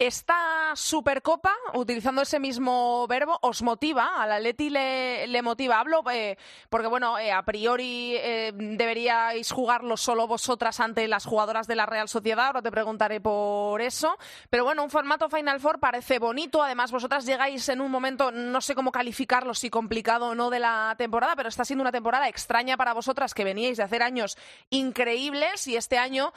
[0.00, 5.78] Esta Supercopa, utilizando ese mismo verbo, os motiva, al Atleti le, le motiva.
[5.78, 6.38] Hablo eh,
[6.70, 11.84] porque, bueno, eh, a priori eh, deberíais jugarlo solo vosotras ante las jugadoras de la
[11.84, 14.16] Real Sociedad, ahora te preguntaré por eso.
[14.48, 18.62] Pero bueno, un formato Final Four parece bonito, además vosotras llegáis en un momento, no
[18.62, 22.26] sé cómo calificarlo, si complicado o no de la temporada, pero está siendo una temporada
[22.26, 24.38] extraña para vosotras que veníais de hacer años
[24.70, 26.32] increíbles y este año,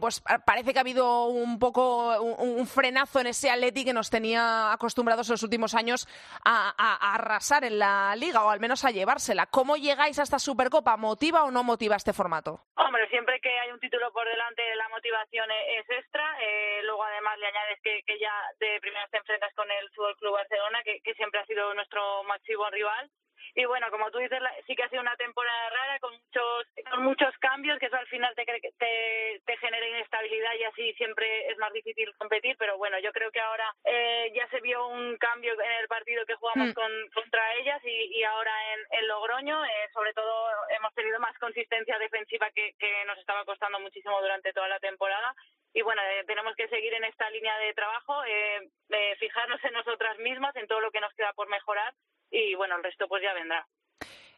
[0.00, 4.08] pues parece que ha habido un poco un, un freno en ese Atleti que nos
[4.08, 6.08] tenía acostumbrados en los últimos años
[6.44, 9.46] a, arrasar en la liga o al menos a llevársela.
[9.46, 10.96] ¿Cómo llegáis a esta Supercopa?
[10.96, 12.60] ¿Motiva o no motiva este formato?
[12.76, 16.24] Hombre, siempre que hay un título por delante la motivación es extra.
[16.40, 20.32] Eh, luego además le añades que, ya de primeras te enfrentas con el Fútbol Club
[20.32, 23.10] Barcelona, que, que siempre ha sido nuestro máximo rival
[23.54, 27.04] y bueno, como tú dices, sí que ha sido una temporada rara con muchos con
[27.04, 31.58] muchos cambios que eso al final te, te, te genera inestabilidad y así siempre es
[31.58, 35.52] más difícil competir, pero bueno, yo creo que ahora eh, ya se vio un cambio
[35.60, 36.72] en el partido que jugamos mm.
[36.72, 41.36] con, contra ellas y, y ahora en, en Logroño, eh, sobre todo hemos tenido más
[41.38, 45.34] consistencia defensiva que, que nos estaba costando muchísimo durante toda la temporada
[45.76, 49.74] y bueno, eh, tenemos que seguir en esta línea de trabajo, eh, eh, fijarnos en
[49.74, 51.92] nosotras mismas, en todo lo que nos queda por mejorar
[52.30, 53.66] y bueno, el resto pues ya vendrá.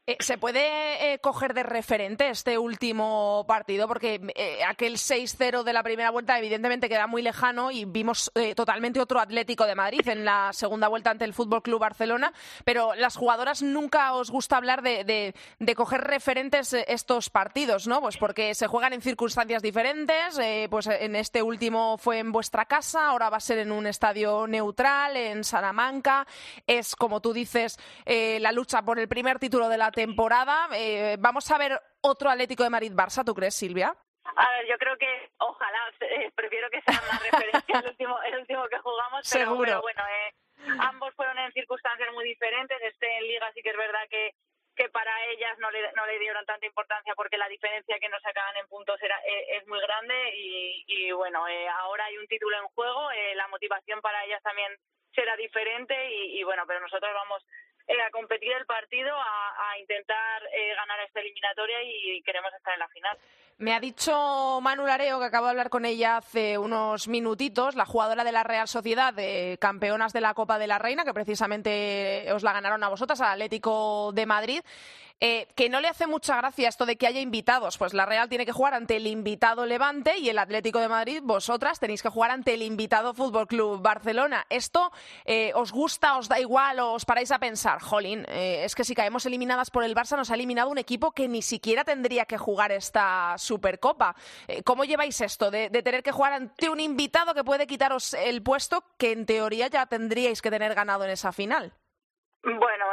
[0.08, 3.86] Eh, ¿Se puede eh, coger de referente este último partido?
[3.86, 8.54] Porque eh, aquel 6-0 de la primera vuelta evidentemente queda muy lejano y vimos eh,
[8.54, 12.32] totalmente otro Atlético de Madrid en la segunda vuelta ante el Fútbol Club Barcelona,
[12.64, 18.00] pero las jugadoras nunca os gusta hablar de, de, coger referentes estos partidos, ¿no?
[18.00, 20.40] Pues porque se juegan en circunstancias diferentes,
[20.70, 24.46] pues en este último fue en vuestra casa, ahora va a ser en un estadio
[24.46, 26.26] neutral, en Salamanca,
[26.66, 30.68] es como tú dices, la lucha por el primer título de la temporada.
[30.76, 33.90] Eh, ¿Vamos a ver otro Atlético de Madrid-Barça, tú crees, Silvia?
[34.36, 38.38] A ver, yo creo que ojalá, eh, prefiero que sea más referencia el último, el
[38.38, 39.64] último que jugamos, pero, Seguro.
[39.66, 40.34] pero bueno, eh,
[40.78, 42.78] ambos fueron en circunstancias muy diferentes.
[42.82, 44.34] Este en Liga sí que es verdad que
[44.76, 48.22] que para ellas no le, no le dieron tanta importancia porque la diferencia que nos
[48.22, 52.28] sacaban en puntos era eh, es muy grande y, y bueno, eh, ahora hay un
[52.28, 54.70] título en juego, eh, la motivación para ellas también
[55.12, 57.44] será diferente y, y bueno, pero nosotros vamos
[57.88, 62.80] eh, a competir el partido, a, intentar eh, ganar esta eliminatoria y queremos estar en
[62.80, 63.18] la final.
[63.58, 67.86] Me ha dicho Manu Lareo, que acabo de hablar con ella hace unos minutitos, la
[67.86, 72.32] jugadora de la Real Sociedad, de campeonas de la Copa de la Reina, que precisamente
[72.32, 74.60] os la ganaron a vosotras, al Atlético de Madrid,
[75.20, 77.78] eh, que no le hace mucha gracia esto de que haya invitados.
[77.78, 81.20] Pues la Real tiene que jugar ante el invitado Levante y el Atlético de Madrid,
[81.22, 84.46] vosotras tenéis que jugar ante el invitado Fútbol Club Barcelona.
[84.48, 84.92] ¿Esto
[85.24, 88.84] eh, os gusta, os da igual o os paráis a pensar, jolín, eh, es que
[88.84, 92.24] si caemos eliminadas por el Barça nos ha eliminado un equipo que ni siquiera tendría
[92.24, 94.14] que jugar esta Supercopa.
[94.46, 98.14] Eh, ¿Cómo lleváis esto de, de, tener que jugar ante un invitado que puede quitaros
[98.14, 101.72] el puesto que en teoría ya tendríais que tener ganado en esa final?
[102.42, 102.87] Bueno,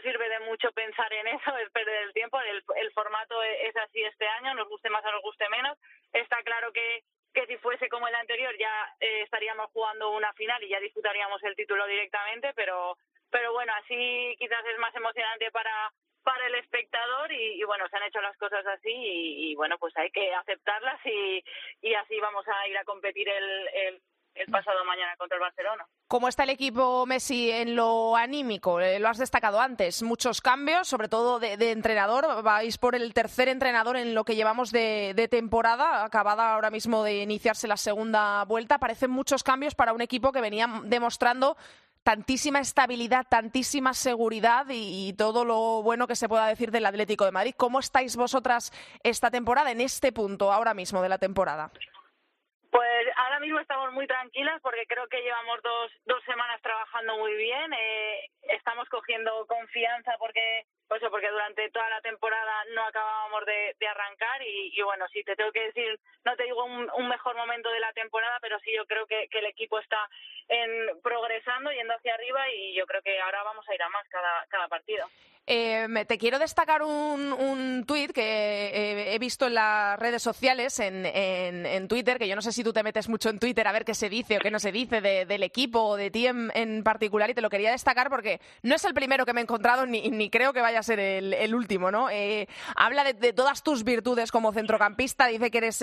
[0.00, 2.40] sirve de mucho pensar en eso, es perder el tiempo.
[2.40, 5.78] El, el formato es así este año, nos guste más o nos guste menos.
[6.12, 10.62] Está claro que, que si fuese como el anterior ya eh, estaríamos jugando una final
[10.64, 12.96] y ya disputaríamos el título directamente, pero,
[13.30, 17.96] pero bueno, así quizás es más emocionante para, para el espectador y, y, bueno, se
[17.96, 21.44] han hecho las cosas así y, y, bueno, pues hay que aceptarlas y,
[21.82, 24.02] y así vamos a ir a competir el, el,
[24.36, 25.86] el pasado mañana contra el Barcelona.
[26.08, 28.80] ¿Cómo está el equipo Messi en lo anímico?
[28.80, 30.02] Eh, lo has destacado antes.
[30.02, 32.42] Muchos cambios, sobre todo de, entrenador.
[32.42, 37.02] Vais por el tercer entrenador en lo que llevamos de, de, temporada, acabada ahora mismo
[37.02, 38.78] de iniciarse la segunda vuelta.
[38.78, 41.56] Parecen muchos cambios para un equipo que venía demostrando
[42.04, 47.24] tantísima estabilidad, tantísima seguridad y, y, todo lo bueno que se pueda decir del Atlético
[47.24, 47.54] de Madrid.
[47.56, 48.72] ¿Cómo estáis vosotras
[49.02, 51.72] esta temporada, en este punto, ahora mismo de la temporada?
[53.36, 57.70] Ahora mismo estamos muy tranquilas porque creo que llevamos dos, dos semanas trabajando muy bien.
[57.70, 63.76] Eh, estamos cogiendo confianza porque pues eso, porque durante toda la temporada no acabábamos de,
[63.78, 67.08] de arrancar y, y, bueno, si te tengo que decir, no te digo un, un
[67.08, 70.08] mejor momento de la temporada, pero sí yo creo que, que, el equipo está
[70.48, 74.08] en, progresando, yendo hacia arriba y yo creo que ahora vamos a ir a más
[74.08, 75.06] cada, cada partido.
[75.48, 80.80] Eh, te quiero destacar un, un tuit que eh, he visto en las redes sociales,
[80.80, 83.68] en, en, en, Twitter, que yo no sé si tú te metes mucho en Twitter
[83.68, 86.10] a ver qué se dice o qué no se dice de, del equipo o de
[86.10, 89.40] ti en, particular, y te lo quería destacar porque no es el primero que me
[89.40, 92.10] he encontrado ni, ni creo que vaya a ser el, último, ¿no?
[92.10, 95.76] Eh, habla de, todas tus virtudes como centrocampista, dice que eres,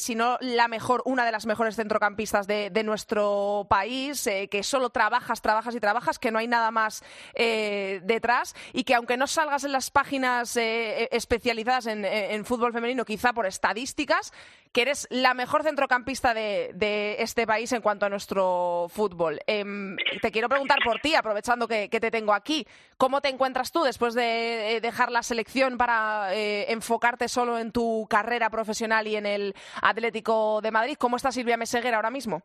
[0.00, 4.90] si no la mejor, una de las mejores centrocampistas de, de nuestro país, que solo
[4.90, 7.02] trabajas, trabajas y trabajas, que no hay nada más
[7.34, 13.06] detrás y que aunque no salgas en las páginas eh, especializadas en, en fútbol femenino,
[13.06, 14.30] quizá por estadísticas,
[14.72, 19.40] que eres la mejor centrocampista de, este país en cuanto a nuestro fútbol.
[19.46, 22.66] Em, te quiero preguntar por ti, aprovechando que, te tengo aquí.
[22.98, 27.72] ¿Cómo te encuentras tú después de eh, dejar la selección para eh, enfocarte solo en
[27.72, 30.96] tu carrera profesional y en el Atlético de Madrid?
[30.98, 32.42] ¿Cómo está Silvia Meseguer ahora mismo?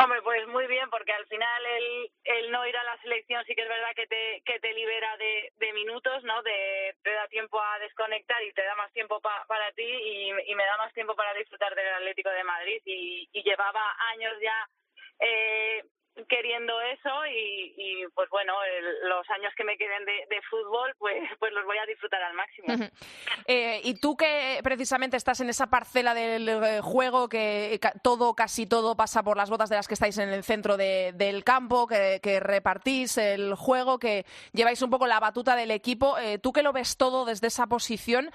[0.00, 3.54] Hombre, pues muy bien, porque al final el, el no ir a la selección sí
[3.54, 6.40] que es verdad que te, que te libera de, de minutos, ¿no?
[6.42, 10.30] De, te da tiempo a desconectar y te da más tiempo pa- para ti y,
[10.52, 14.34] y me da más tiempo para disfrutar del Atlético de Madrid y, y llevaba años
[14.40, 14.68] ya
[15.20, 15.82] eh,
[16.26, 20.94] queriendo eso y, y pues bueno, el- los años que me queden de, de fútbol
[20.98, 22.66] pues, pues los voy a disfrutar al máximo.
[23.46, 28.66] Eh, y tú que precisamente estás en esa parcela del eh, juego, que todo, casi
[28.66, 31.86] todo pasa por las botas de las que estáis en el centro de- del campo,
[31.86, 36.52] que, que repartís el juego, que lleváis un poco la batuta del equipo, eh, tú
[36.52, 38.30] que lo ves todo desde esa posición,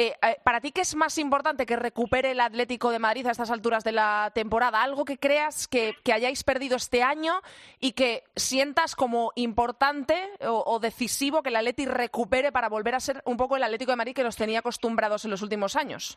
[0.00, 3.32] eh, eh, ¿para ti qué es más importante que recupere el Atlético de Madrid a
[3.32, 4.80] estas alturas de la temporada?
[4.80, 7.40] ¿Algo que creas que, hayáis perdido este año
[7.80, 13.22] y que sientas como importante o, decisivo que el Atleti recupere para volver a ser
[13.24, 16.16] un poco el Atlético de Madrid que nos tenía acostumbrados en los últimos años?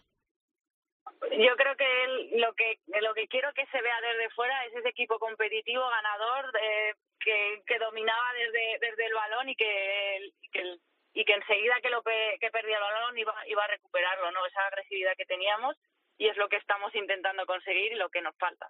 [1.31, 4.75] Yo creo que el- lo que lo que quiero que se vea desde fuera es
[4.75, 10.59] ese equipo competitivo, ganador, eh, que, que dominaba desde desde el balón y que, que,
[10.61, 10.81] el-
[11.13, 14.45] y que enseguida que lo pe- que perdía el balón iba iba a recuperarlo, no
[14.45, 15.75] esa agresividad que teníamos
[16.17, 18.69] y es lo que estamos intentando conseguir y lo que nos falta.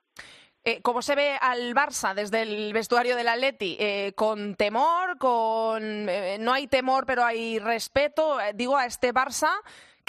[0.64, 3.78] Eh, ¿Cómo se ve al Barça desde el vestuario del Atleti?
[3.80, 5.18] Eh, ¿Con temor?
[5.18, 8.40] con eh, No hay temor, pero hay respeto.
[8.40, 9.52] Eh, digo a este Barça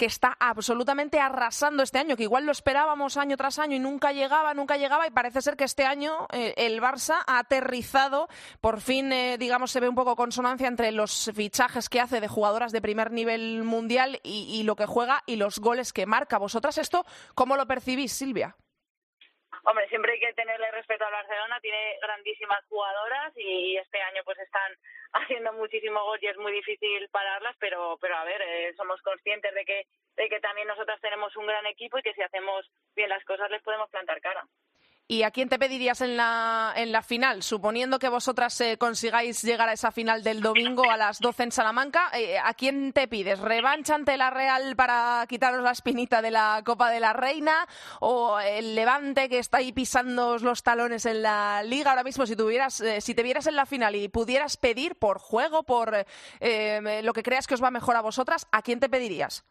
[0.03, 4.11] que está absolutamente arrasando este año, que igual lo esperábamos año tras año y nunca
[4.11, 8.27] llegaba, nunca llegaba, y parece ser que este año eh, el Barça ha aterrizado,
[8.59, 12.27] por fin, eh, digamos, se ve un poco consonancia entre los fichajes que hace de
[12.27, 16.37] jugadoras de primer nivel mundial y, y lo que juega y los goles que marca.
[16.37, 18.57] ¿Vosotras esto cómo lo percibís, Silvia?
[19.65, 24.37] Hombre, siempre hay que tenerle respeto al Barcelona, tiene grandísimas jugadoras y este año pues
[24.39, 24.73] están
[25.13, 29.53] haciendo muchísimo gol y es muy difícil pararlas, pero pero a ver, eh, somos conscientes
[29.53, 29.87] de que
[30.17, 33.49] de que también nosotras tenemos un gran equipo y que si hacemos bien las cosas
[33.49, 34.45] les podemos plantar cara.
[35.05, 37.43] ¿Y a quién te pedirías en la, en la final?
[37.43, 41.51] Suponiendo que vosotras eh, consigáis llegar a esa final del domingo a las 12 en
[41.51, 43.39] Salamanca, eh, ¿a quién te pides?
[43.39, 47.67] ¿Revancha ante la Real para quitaros la espinita de la Copa de la Reina?
[47.99, 51.91] ¿O el Levante que está ahí pisando los talones en la Liga?
[51.91, 55.19] Ahora mismo, si, tuvieras, eh, si te vieras en la final y pudieras pedir por
[55.19, 56.05] juego, por
[56.39, 59.45] eh, lo que creas que os va mejor a vosotras, ¿a quién te pedirías?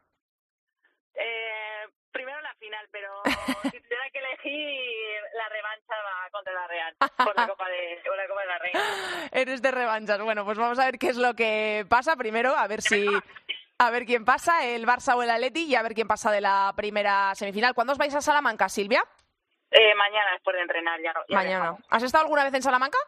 [2.11, 3.23] Primero final, pero
[3.63, 8.17] si tuviera que elegir la revancha va contra la Real por la Copa de, por
[8.17, 8.81] la Copa de la Reina.
[9.33, 10.21] Eres de revanchas.
[10.23, 12.17] Bueno, pues vamos a ver qué es lo que pasa.
[12.17, 13.07] Primero, a ver si.
[13.79, 16.41] A ver quién pasa, el Barça o el Atleti, y a ver quién pasa de
[16.41, 17.75] la primera semifinal.
[17.75, 19.03] ¿Cuándo os vais a Salamanca, Silvia?
[19.73, 21.13] Eh, mañana después de entrenar ya.
[21.29, 21.77] ya Mañana.
[21.91, 22.99] ¿Has estado alguna vez en Salamanca?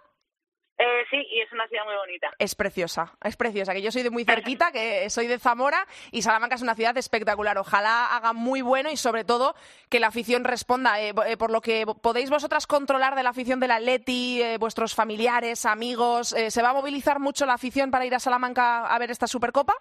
[0.77, 2.31] Eh, sí, y es una ciudad muy bonita.
[2.39, 3.73] Es preciosa, es preciosa.
[3.73, 6.97] Que yo soy de muy cerquita, que soy de Zamora, y Salamanca es una ciudad
[6.97, 7.59] espectacular.
[7.59, 9.55] Ojalá haga muy bueno y sobre todo
[9.89, 11.01] que la afición responda.
[11.01, 14.95] Eh, eh, por lo que podéis vosotras controlar de la afición del Atleti, eh, vuestros
[14.95, 18.99] familiares, amigos, eh, ¿se va a movilizar mucho la afición para ir a Salamanca a
[18.99, 19.75] ver esta Supercopa?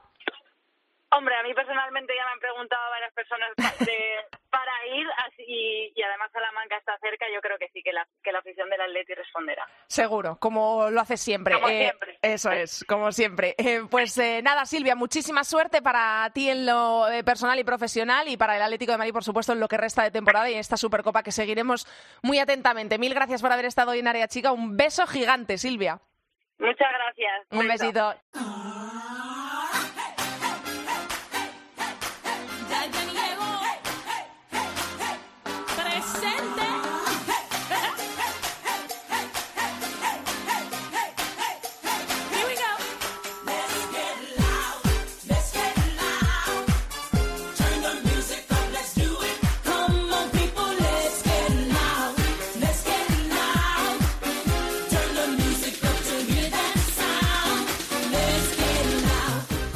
[1.16, 3.50] Hombre, a mí personalmente ya me han preguntado varias personas
[3.92, 7.92] de- para ir así, y, y además Salamanca está cerca, yo creo que sí, que
[7.92, 9.68] la, que la afición del Atleti responderá.
[9.88, 11.56] Seguro, como lo hace siempre.
[11.56, 12.20] Como Eh, siempre.
[12.22, 13.56] Eso es, como siempre.
[13.58, 18.38] Eh, pues eh, nada, Silvia, muchísima suerte para ti en lo personal y profesional y
[18.38, 20.60] para el Atlético de Madrid, por supuesto, en lo que resta de temporada y en
[20.60, 21.88] esta Supercopa que seguiremos
[22.22, 23.00] muy atentamente.
[23.00, 24.52] Mil gracias por haber estado hoy en Área Chica.
[24.52, 26.00] Un beso gigante, Silvia.
[26.60, 27.48] Muchas gracias.
[27.52, 28.14] Un besito.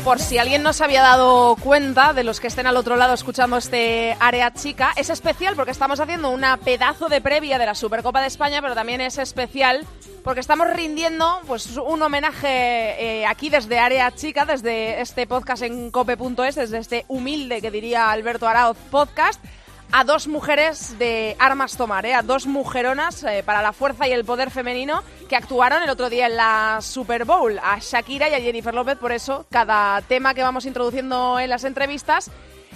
[0.07, 3.13] Por si alguien no se había dado cuenta de los que estén al otro lado
[3.13, 7.75] escuchando este área chica, es especial porque estamos haciendo una pedazo de previa de la
[7.75, 9.85] Supercopa de España, pero también es especial
[10.23, 15.91] porque estamos rindiendo pues un homenaje eh, aquí desde área chica, desde este podcast en
[15.91, 19.43] cope.es, desde este humilde que diría Alberto Araoz podcast
[19.91, 22.13] a dos mujeres de armas tomar, ¿eh?
[22.13, 26.09] a dos mujeronas eh, para la fuerza y el poder femenino que actuaron el otro
[26.09, 28.97] día en la Super Bowl, a Shakira y a Jennifer López.
[28.97, 32.29] Por eso, cada tema que vamos introduciendo en las entrevistas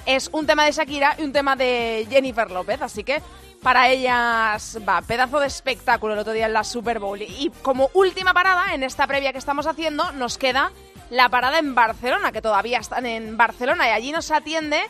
[0.05, 2.81] es un tema de Shakira y un tema de Jennifer López.
[2.81, 3.21] Así que
[3.61, 7.21] para ellas va, pedazo de espectáculo el otro día en la Super Bowl.
[7.21, 10.71] Y como última parada en esta previa que estamos haciendo, nos queda
[11.09, 14.81] la parada en Barcelona, que todavía están en Barcelona y allí nos atiende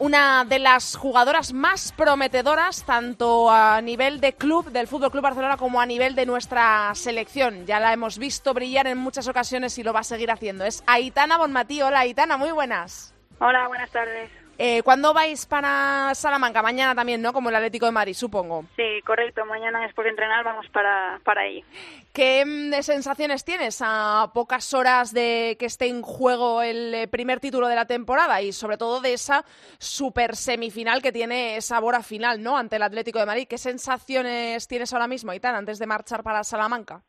[0.00, 5.58] una de las jugadoras más prometedoras tanto a nivel de club del Fútbol Club Barcelona
[5.58, 7.66] como a nivel de nuestra selección.
[7.66, 10.64] Ya la hemos visto brillar en muchas ocasiones y lo va a seguir haciendo.
[10.64, 11.82] Es Aitana Bonmatí.
[11.82, 13.14] Hola Aitana, muy buenas.
[13.40, 14.30] Hola, buenas tardes.
[14.62, 16.60] Eh, ¿Cuándo vais para Salamanca?
[16.60, 17.32] Mañana también, ¿no?
[17.32, 18.66] Como el Atlético de Madrid, supongo.
[18.76, 19.46] Sí, correcto.
[19.46, 21.64] Mañana después de entrenar vamos para, para ahí.
[22.12, 27.40] ¿Qué mm, sensaciones tienes a pocas horas de que esté en juego el eh, primer
[27.40, 29.46] título de la temporada y sobre todo de esa
[29.78, 32.58] super semifinal que tiene sabor a final, ¿no?
[32.58, 33.48] Ante el Atlético de Madrid.
[33.48, 37.00] ¿Qué sensaciones tienes ahora mismo, Aitana, antes de marchar para Salamanca?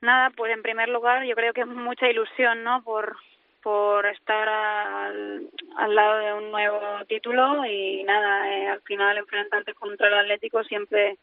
[0.00, 2.84] Nada, pues en primer lugar yo creo que es mucha ilusión, ¿no?
[2.84, 3.16] Por,
[3.64, 5.48] por estar al,
[5.88, 11.16] lado de un nuevo título y nada, eh, al final enfrentarte contra el Atlético siempre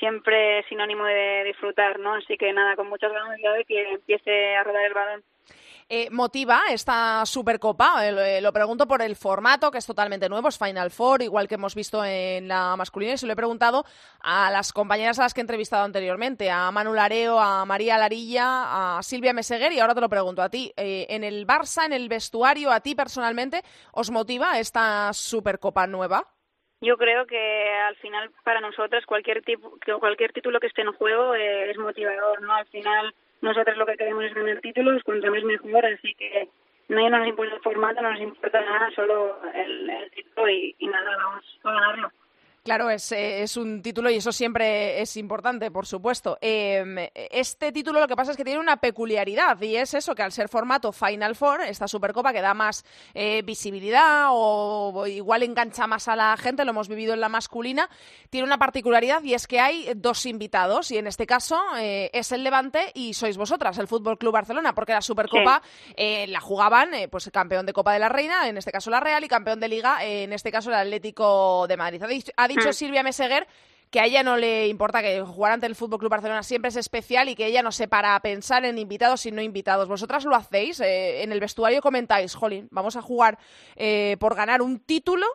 [0.00, 2.14] siempre es sinónimo de disfrutar, ¿no?
[2.14, 5.22] Así que nada, con muchas ganas de que empiece a rodar el balón.
[5.90, 8.06] Eh, ¿Motiva esta Supercopa?
[8.06, 11.22] Eh, lo, eh, lo pregunto por el formato, que es totalmente nuevo, es Final Four,
[11.22, 13.84] igual que hemos visto en la masculina, y se lo he preguntado
[14.20, 18.98] a las compañeras a las que he entrevistado anteriormente, a Manu Lareo, a María Larilla,
[18.98, 20.70] a Silvia Meseguer, y ahora te lo pregunto a ti.
[20.76, 23.62] Eh, ¿En el Barça, en el vestuario, a ti personalmente,
[23.92, 26.22] os motiva esta Supercopa nueva?
[26.82, 31.34] Yo creo que al final para nosotros cualquier tipo, cualquier título que esté en juego
[31.34, 32.52] eh, es motivador, ¿no?
[32.52, 36.48] Al final nosotros lo que queremos es ganar títulos, cuanto más mejor, así que
[36.88, 40.86] no nos importa el formato, no nos importa nada, solo el, el título y, y
[40.86, 42.12] nada, vamos a ganarlo.
[42.68, 46.36] Claro, es, eh, es, un título y eso siempre es importante, por supuesto.
[46.42, 50.22] Eh, este título lo que pasa es que tiene una peculiaridad y es eso, que
[50.22, 55.44] al ser formato Final Four, esta Supercopa que da más eh, visibilidad o, o, igual
[55.44, 57.88] engancha más a la gente, lo hemos vivido en la masculina,
[58.28, 62.32] tiene una particularidad y es que hay dos invitados y en este caso eh, es
[62.32, 65.62] el Levante y sois vosotras, el Fútbol Club Barcelona, porque la Supercopa
[65.96, 66.26] sí.
[66.26, 69.28] la jugaban pues campeón de Copa de la Reina, en este caso la Real, y
[69.28, 72.02] campeón de Liga, en este caso el Atlético de Madrid.
[72.36, 73.46] Ha dicho, dicho Silvia Meseguer
[73.90, 76.76] que a ella no le importa que jugar ante el Fútbol Club Barcelona siempre es
[76.76, 79.88] especial y que ella no se para a pensar en invitados y no invitados.
[79.88, 80.80] ¿Vosotras lo hacéis?
[80.80, 83.38] Eh, en el vestuario comentáis, jolín, vamos a jugar
[83.76, 85.26] eh, por ganar un título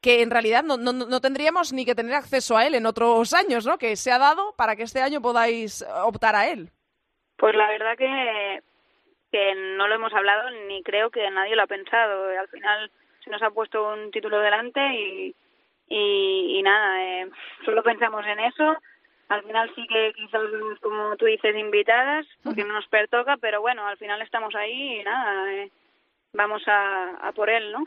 [0.00, 3.32] que en realidad no, no, no, tendríamos ni que tener acceso a él en otros
[3.34, 3.78] años, ¿no?
[3.78, 6.70] Que se ha dado para que este año podáis optar a él.
[7.36, 8.62] Pues la verdad que,
[9.30, 12.30] que no lo hemos hablado ni creo que nadie lo ha pensado.
[12.36, 12.90] Al final
[13.22, 15.36] se nos ha puesto un título delante y
[15.88, 17.30] y, y nada, eh,
[17.64, 18.76] solo pensamos en eso.
[19.28, 20.42] Al final sí que quizás,
[20.82, 25.02] como tú dices, invitadas, porque no nos pertoca, pero bueno, al final estamos ahí y
[25.04, 25.70] nada, eh,
[26.34, 27.86] vamos a, a por él, ¿no?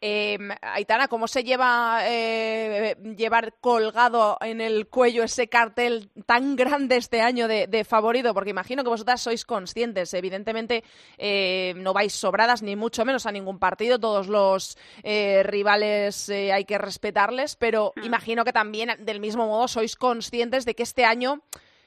[0.00, 6.96] Eh, Aitana, ¿cómo se lleva eh, llevar colgado en el cuello ese cartel tan grande
[6.96, 8.34] este año de, de favorito?
[8.34, 10.12] Porque imagino que vosotras sois conscientes.
[10.12, 10.84] Evidentemente
[11.16, 13.98] eh, no vais sobradas ni mucho menos a ningún partido.
[13.98, 18.04] Todos los eh, rivales eh, hay que respetarles, pero mm.
[18.04, 21.42] imagino que también del mismo modo sois conscientes de que este año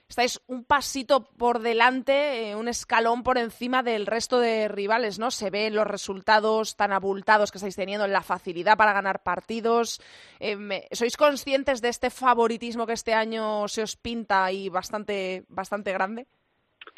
[0.09, 5.29] estáis un pasito por delante, eh, un escalón por encima del resto de rivales, ¿no?
[5.29, 10.01] Se ven los resultados tan abultados que estáis teniendo, la facilidad para ganar partidos.
[10.39, 10.57] Eh,
[10.91, 16.25] ¿Sois conscientes de este favoritismo que este año se os pinta y bastante, bastante grande?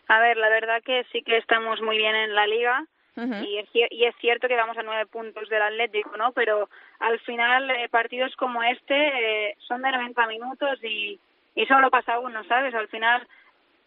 [0.07, 2.86] A ver, la verdad que sí que estamos muy bien en la liga.
[3.18, 3.45] Uh -huh.
[3.45, 6.32] y, es, y es cierto que vamos a nueve puntos del Atlético, ¿no?
[6.32, 11.20] Pero al final eh, partidos como este eh, son de 90 minutos y,
[11.55, 12.73] y solo pasa uno, ¿sabes?
[12.73, 13.27] Al final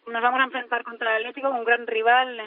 [0.07, 2.39] nos vamos a enfrentar contra el Atlético, un gran rival,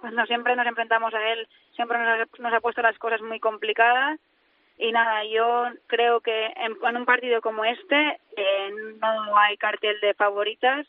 [0.00, 3.40] cuando siempre nos enfrentamos a él, siempre nos ha, nos ha puesto las cosas muy
[3.40, 4.20] complicadas
[4.76, 8.70] y nada, yo creo que en, un partido como este eh,
[9.00, 10.86] no hay cartel de favoritas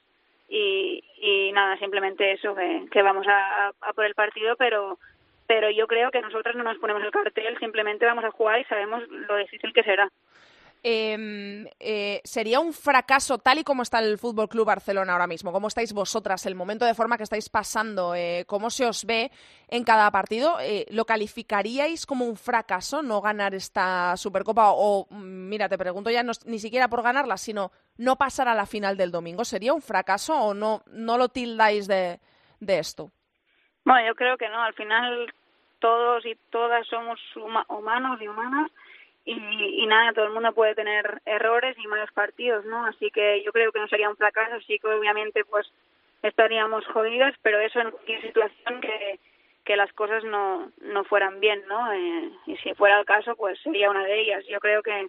[0.49, 4.97] y, y nada, simplemente eso, que, que vamos a, a por el partido, pero
[5.47, 8.63] pero yo creo que nosotros no nos ponemos el cartel, simplemente vamos a jugar y
[8.65, 10.09] sabemos lo difícil que será.
[10.87, 15.51] Eh, eh, sería un fracaso tal y como está el Fútbol Club Barcelona ahora mismo.
[15.51, 16.45] ¿Cómo estáis vosotras?
[16.45, 19.31] El momento de forma que estáis pasando, eh, cómo se os ve
[19.67, 20.59] en cada partido.
[20.61, 24.73] Eh, ¿Lo calificaríais como un fracaso no ganar esta Supercopa?
[24.73, 28.67] O, mira, te pregunto ya no, ni siquiera por ganarla, sino no pasar a la
[28.67, 29.43] final del domingo.
[29.43, 32.19] ¿Sería un fracaso o no, no lo tildáis de,
[32.59, 33.09] de esto?
[33.85, 34.61] Bueno, yo creo que no.
[34.61, 35.33] Al final
[35.79, 37.19] todos y todas somos
[37.69, 38.69] humanos y humanas
[39.25, 42.85] y, y nada, todo el mundo puede tener errores y malos partidos, ¿no?
[42.85, 45.67] Así que yo creo que no sería un fracaso, sí que obviamente pues
[46.21, 49.19] estaríamos jodidas, pero eso en cualquier situación que,
[49.63, 51.91] que las cosas no, no fueran bien, ¿no?
[51.91, 54.45] Eh, y si fuera el caso, pues sería una de ellas.
[54.47, 55.07] Yo creo que,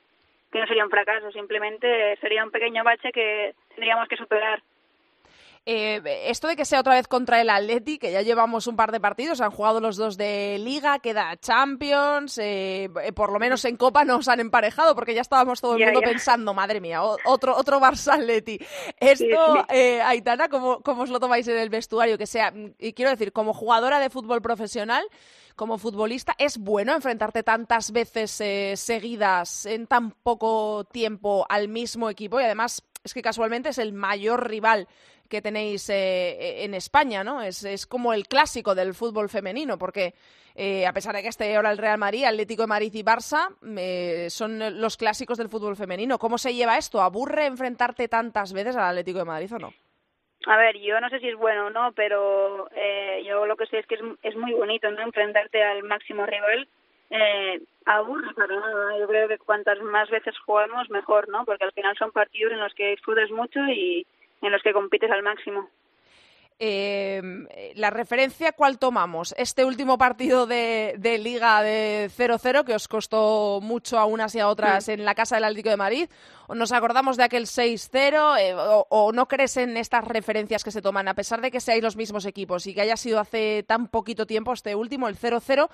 [0.51, 4.63] que no sería un fracaso, simplemente sería un pequeño bache que tendríamos que superar.
[5.69, 6.01] Eh,
[6.31, 9.01] esto de que sea otra vez contra el Atleti, que ya llevamos un par de
[9.01, 14.05] partidos, han jugado los dos de Liga, queda Champions, eh, por lo menos en Copa
[14.05, 16.07] nos han emparejado, porque ya estábamos todo el Ya, mundo ya.
[16.09, 18.61] pensando, madre mía, otro, otro Barça Atleti.
[19.01, 22.17] Esto, eh, Aitana, ¿cómo, ¿cómo os lo tomáis en el vestuario?
[22.17, 25.05] Que sea, y quiero decir, como jugadora de fútbol profesional,
[25.57, 32.09] como futbolista, ¿es bueno enfrentarte tantas veces eh, seguidas en tan poco tiempo al mismo
[32.09, 32.41] equipo?
[32.41, 34.87] Y además, es que casualmente es el mayor rival
[35.29, 37.43] que tenéis eh, en España, ¿no?
[37.43, 40.15] Es, es como el clásico del fútbol femenino, porque
[40.59, 43.55] eh, a pesar de que esté ahora el Real Madrid, Atlético de Madrid y Barça,
[43.77, 46.19] eh, son los clásicos del fútbol femenino.
[46.19, 47.03] ¿Cómo se lleva esto?
[47.03, 49.73] ¿Aburre enfrentarte tantas veces al Atlético de Madrid o no?
[50.47, 53.67] A ver, yo no sé si es bueno o no, pero eh, yo lo que
[53.67, 55.03] sé es que es, es muy bonito, ¿no?
[55.03, 56.69] Enfrentarte al máximo rival.
[57.11, 58.99] Eh, aburre nada.
[58.99, 61.45] Yo creo que cuantas más veces jugamos, mejor, ¿no?
[61.45, 64.07] Porque al final son partidos en los que disfrutas mucho y
[64.47, 65.69] en los que compites al máximo.
[66.59, 69.35] Eh, la referencia, ¿cuál tomamos?
[69.37, 74.41] Este último partido de, de Liga de 0-0 que os costó mucho a unas y
[74.41, 76.09] a otras en la casa del Atlético de Madrid.
[76.47, 78.41] ¿O ¿Nos acordamos de aquel 6-0?
[78.41, 81.61] Eh, o, ¿O no crees en estas referencias que se toman, a pesar de que
[81.61, 85.17] seáis los mismos equipos y que haya sido hace tan poquito tiempo este último, el
[85.17, 85.69] 0-0?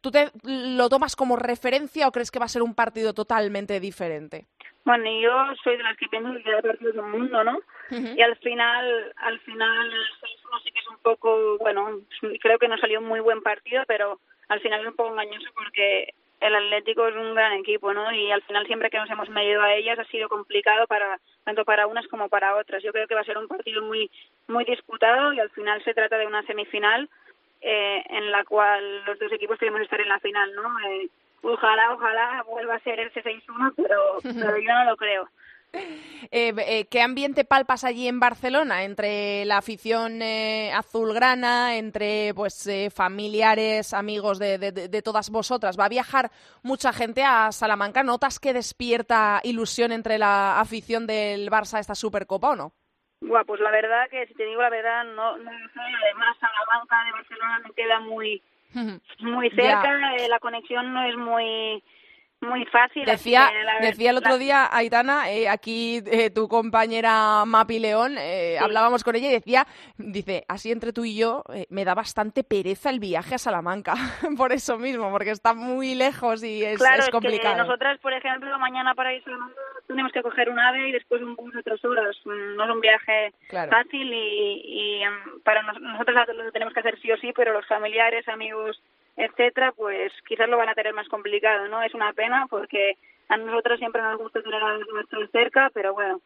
[0.00, 3.78] ¿Tú te lo tomas como referencia o crees que va a ser un partido totalmente
[3.80, 4.48] diferente?
[4.84, 7.58] Bueno, yo soy de las que pienso que cada partido es un mundo, ¿no?
[7.90, 12.00] Y al final, al final, 6-1 sí que es un poco, bueno,
[12.40, 15.48] creo que no salió un muy buen partido, pero al final es un poco engañoso
[15.54, 18.12] porque el Atlético es un gran equipo, ¿no?
[18.12, 21.64] Y al final siempre que nos hemos medido a ellas ha sido complicado para tanto
[21.64, 22.82] para unas como para otras.
[22.82, 24.10] Yo creo que va a ser un partido muy
[24.48, 27.08] muy disputado y al final se trata de una semifinal
[27.62, 30.78] eh, en la cual los dos equipos queremos estar en la final, ¿no?
[30.86, 31.08] Eh,
[31.44, 35.28] ojalá, ojalá vuelva a ser el 6-1, pero, pero yo no lo creo.
[36.30, 42.66] Eh, eh, ¿Qué ambiente palpas allí en Barcelona entre la afición eh, azulgrana, entre pues
[42.68, 45.78] eh, familiares, amigos de, de- de- todas vosotras?
[45.78, 46.30] ¿Va a viajar
[46.62, 48.02] mucha gente a Salamanca?
[48.04, 52.72] ¿Notas que despierta ilusión entre la afición del Barça a esta Supercopa o no?
[53.20, 55.80] Buah, pues la verdad que si te digo la verdad no, no sé.
[56.04, 58.42] Además, Salamanca de Barcelona me queda muy
[59.20, 61.82] muy cerca, eh, la conexión no es muy
[62.40, 63.06] muy fácil.
[63.06, 68.16] Decía, la- decía el otro la- día, Aitana, eh, aquí eh, tu compañera Mapi León,
[68.18, 69.66] eh, hablábamos con ella y decía,
[69.96, 73.94] dice, así entre tú y yo, eh, me da bastante pereza el viaje a Salamanca,
[74.38, 77.54] por eso mismo, porque está muy lejos y es, claro, es es complicado.
[77.54, 80.92] que nosotras, por ejemplo, mañana para ir a Salamanca tenemos que coger un ave y
[80.92, 82.16] después un bus de tres horas.
[82.24, 83.70] Mm, No es un viaje Claro.
[83.70, 87.52] fácil y, y, em, para nos- nosotros lo tenemos que hacer sí o sí, pero
[87.52, 88.80] los familiares, amigos,
[89.16, 91.82] etcétera, pues quizás lo van a tener más complicado, ¿no?
[91.82, 92.96] Es una pena porque
[93.28, 96.20] a nosotros siempre nos gusta tener a los nuestros cerca, pero bueno,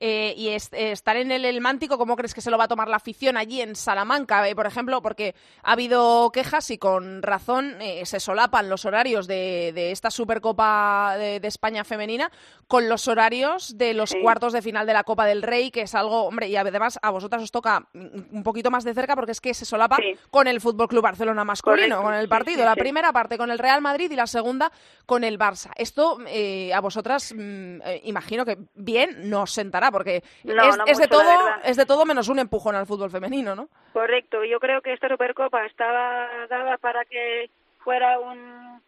[0.00, 2.64] Eh, y es- eh, estar en el El Mántico, ¿cómo crees que se lo va
[2.64, 4.48] a tomar la afición allí en Salamanca?
[4.48, 9.26] Eh, por ejemplo, porque ha habido quejas y con razón eh, se solapan los horarios
[9.26, 12.30] de, de esta Supercopa de, de España femenina
[12.66, 14.20] con los horarios de los Sí.
[14.22, 17.10] cuartos de final de la Copa del Rey, que es algo, hombre, y además a
[17.10, 20.14] vosotras os toca un poquito más de cerca porque es que se solapa Sí.
[20.30, 22.58] con el Fútbol Club Barcelona masculino, Correcto, con el partido.
[22.60, 24.70] sí, la primera parte con el Real Madrid y la segunda
[25.06, 25.70] con el Barça.
[25.76, 30.98] Esto eh, a vosotras mm, imagino que bien nos sentará porque No, es, no es
[30.98, 33.68] de mucho, todo es de todo menos un empujón al fútbol femenino, ¿no?
[33.92, 37.50] Correcto, yo creo que esta Supercopa estaba dada para que
[37.84, 38.80] fuera un,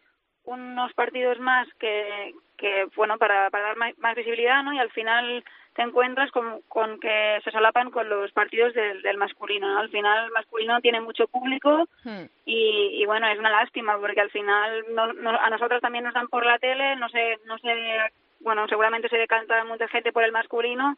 [0.44, 4.72] unos partidos más que, que bueno, para, para dar más, más visibilidad, ¿no?
[4.72, 5.44] Y al final
[5.74, 9.78] te encuentras con, con que se solapan con los partidos del, del masculino, ¿no?
[9.78, 12.24] Al final el masculino tiene mucho público Hmm.
[12.44, 16.14] y, y bueno, es una lástima porque al final no, no- a nosotros también nos
[16.14, 17.72] dan por la tele, no sé, no sé,
[18.40, 20.96] bueno, seguramente se decanta mucha gente por el masculino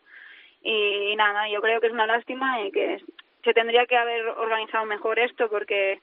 [0.63, 3.03] y, nada, yo creo que es una lástima y que
[3.45, 6.01] se tendría que haber organizado mejor esto porque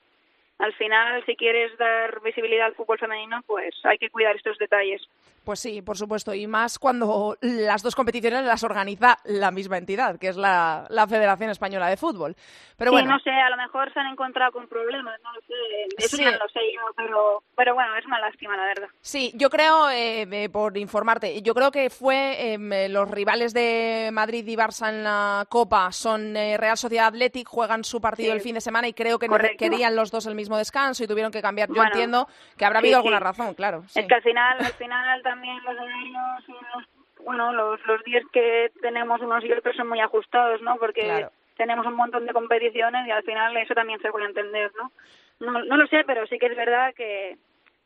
[0.59, 5.01] al final si quieres dar visibilidad al fútbol femenino pues hay que cuidar estos detalles.
[5.43, 10.19] Pues sí, por supuesto, y más cuando las dos competiciones las organiza la misma entidad,
[10.19, 12.35] que es la, la Federación Española de Fútbol.
[12.77, 15.41] Pero sí, bueno, no sé, a lo mejor se han encontrado con problemas, no lo
[15.41, 15.53] sé,
[15.97, 16.23] eso Sí.
[16.23, 18.89] ya no lo sé yo, pero, pero bueno, es una lástima la verdad.
[19.01, 24.09] Sí, yo creo, eh, eh, por informarte, yo creo que fue eh, los rivales de
[24.13, 28.35] Madrid y Barça en la Copa son eh, Real Sociedad Athletic, juegan su partido Sí.
[28.37, 29.57] el fin de semana y creo que Correcto.
[29.57, 31.69] querían los dos el mismo mismo descanso y tuvieron que cambiar.
[31.69, 32.27] Yo Bueno, entiendo
[32.57, 33.07] que habrá sí, habido sí.
[33.07, 33.83] alguna razón, claro.
[33.87, 33.99] sí.
[33.99, 38.23] Es que al final, al final también los horarios, y los- bueno, los, los días
[38.33, 40.77] que tenemos unos y otros son muy ajustados, ¿no?
[40.77, 41.31] Porque Claro.
[41.55, 44.91] tenemos un montón de competiciones y al final eso también se puede entender, ¿no?
[45.39, 47.37] No, no lo sé, pero sí que es verdad que,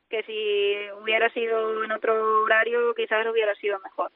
[0.10, 4.12] que si hubiera sido en otro horario quizás hubiera sido mejor.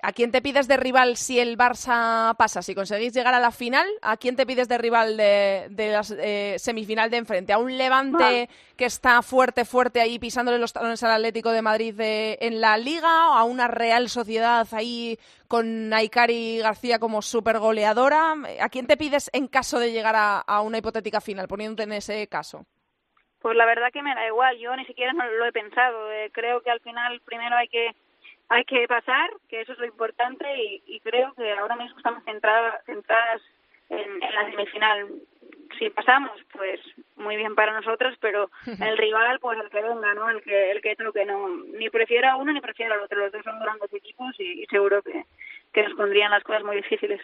[0.00, 2.62] ¿A quién te pides de rival si el Barça pasa?
[2.62, 6.04] Si conseguís llegar a la final, ¿a quién te pides de rival de, de la
[6.58, 7.52] semifinal de enfrente?
[7.52, 11.94] ¿A un Levante que está fuerte, fuerte ahí pisándole los talones al Atlético de Madrid
[11.94, 13.30] de- en la Liga?
[13.30, 15.18] ¿O a una Real Sociedad ahí
[15.48, 18.34] con Aikari García como super goleadora?
[18.60, 21.92] ¿A quién te pides en caso de llegar a, a una hipotética final, poniéndote en
[21.94, 22.66] ese caso?
[23.40, 26.12] Pues la verdad que me da igual, yo ni siquiera no lo he pensado.
[26.12, 27.96] Eh, creo que al final primero hay que
[28.48, 32.24] hay que pasar, que eso es lo importante y, y creo que ahora mismo estamos
[32.24, 33.42] centradas, centradas
[33.90, 35.06] en, en la semifinal.
[35.78, 36.80] Si pasamos, pues
[37.16, 40.30] muy bien para nosotros, pero el rival, pues el que venga, ¿no?
[40.30, 41.48] El que el que toque, no.
[41.78, 43.18] Ni prefiero a uno ni prefiero al otro.
[43.18, 45.24] Los dos son grandes equipos y, y seguro que,
[45.72, 47.20] que nos pondrían las cosas muy difíciles.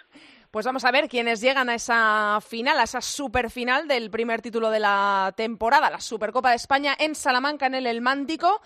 [0.51, 4.71] Pues vamos a ver quiénes llegan a esa final, a esa superfinal del primer título
[4.71, 8.61] de la temporada, la Supercopa de España en Salamanca, en el El Mántico.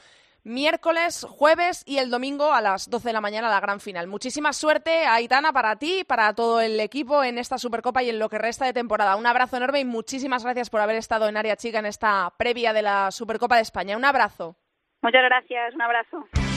[0.49, 4.07] Miércoles, jueves y el domingo a las 12 de la mañana la gran final.
[4.07, 8.31] Muchísima suerte, Aitana, para ti, para todo el equipo en esta Supercopa y en lo
[8.31, 9.17] que resta de temporada.
[9.17, 12.73] Un abrazo enorme y muchísimas gracias por haber estado en Área Chica en esta previa
[12.73, 13.97] de la Supercopa de España.
[13.97, 14.57] Un abrazo.
[15.03, 16.48] Muchas gracias, un abrazo.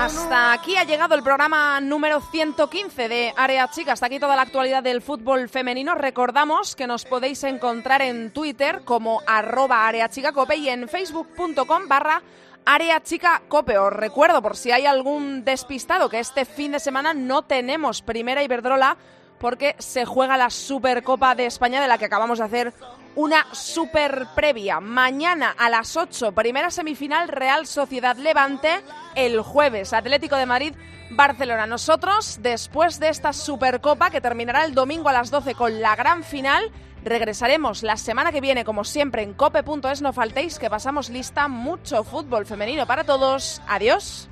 [0.00, 3.92] Hasta aquí ha llegado el programa número 115 de Área Chica.
[3.92, 5.94] Hasta aquí toda la actualidad del fútbol femenino.
[5.94, 12.22] Recordamos que nos podéis encontrar en Twitter como arroba areachicacope y en facebook.com barra
[12.64, 13.76] Área Chica Cope.
[13.76, 18.42] Os recuerdo, por si hay algún despistado, que este fin de semana no tenemos primera
[18.42, 18.96] Iberdrola
[19.38, 22.72] porque se juega la Supercopa de España de la que acabamos de hacer
[23.20, 24.80] una super previa.
[24.80, 28.80] Mañana a las 8, primera semifinal Real Sociedad Levante.
[29.14, 30.74] El jueves Atlético de Madrid.
[31.10, 31.66] Barcelona.
[31.66, 36.22] Nosotros, después de esta Supercopa que terminará el domingo a las 12 con la gran
[36.22, 36.70] final,
[37.04, 40.00] regresaremos la semana que viene, como siempre, en cope.es.
[40.00, 43.60] No faltéis que pasamos lista mucho fútbol femenino para todos.
[43.68, 44.30] Adiós.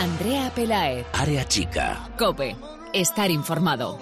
[0.00, 2.08] Andrea Pelaez, Área chica.
[2.18, 2.56] Cope,
[2.94, 3.98] estar informado.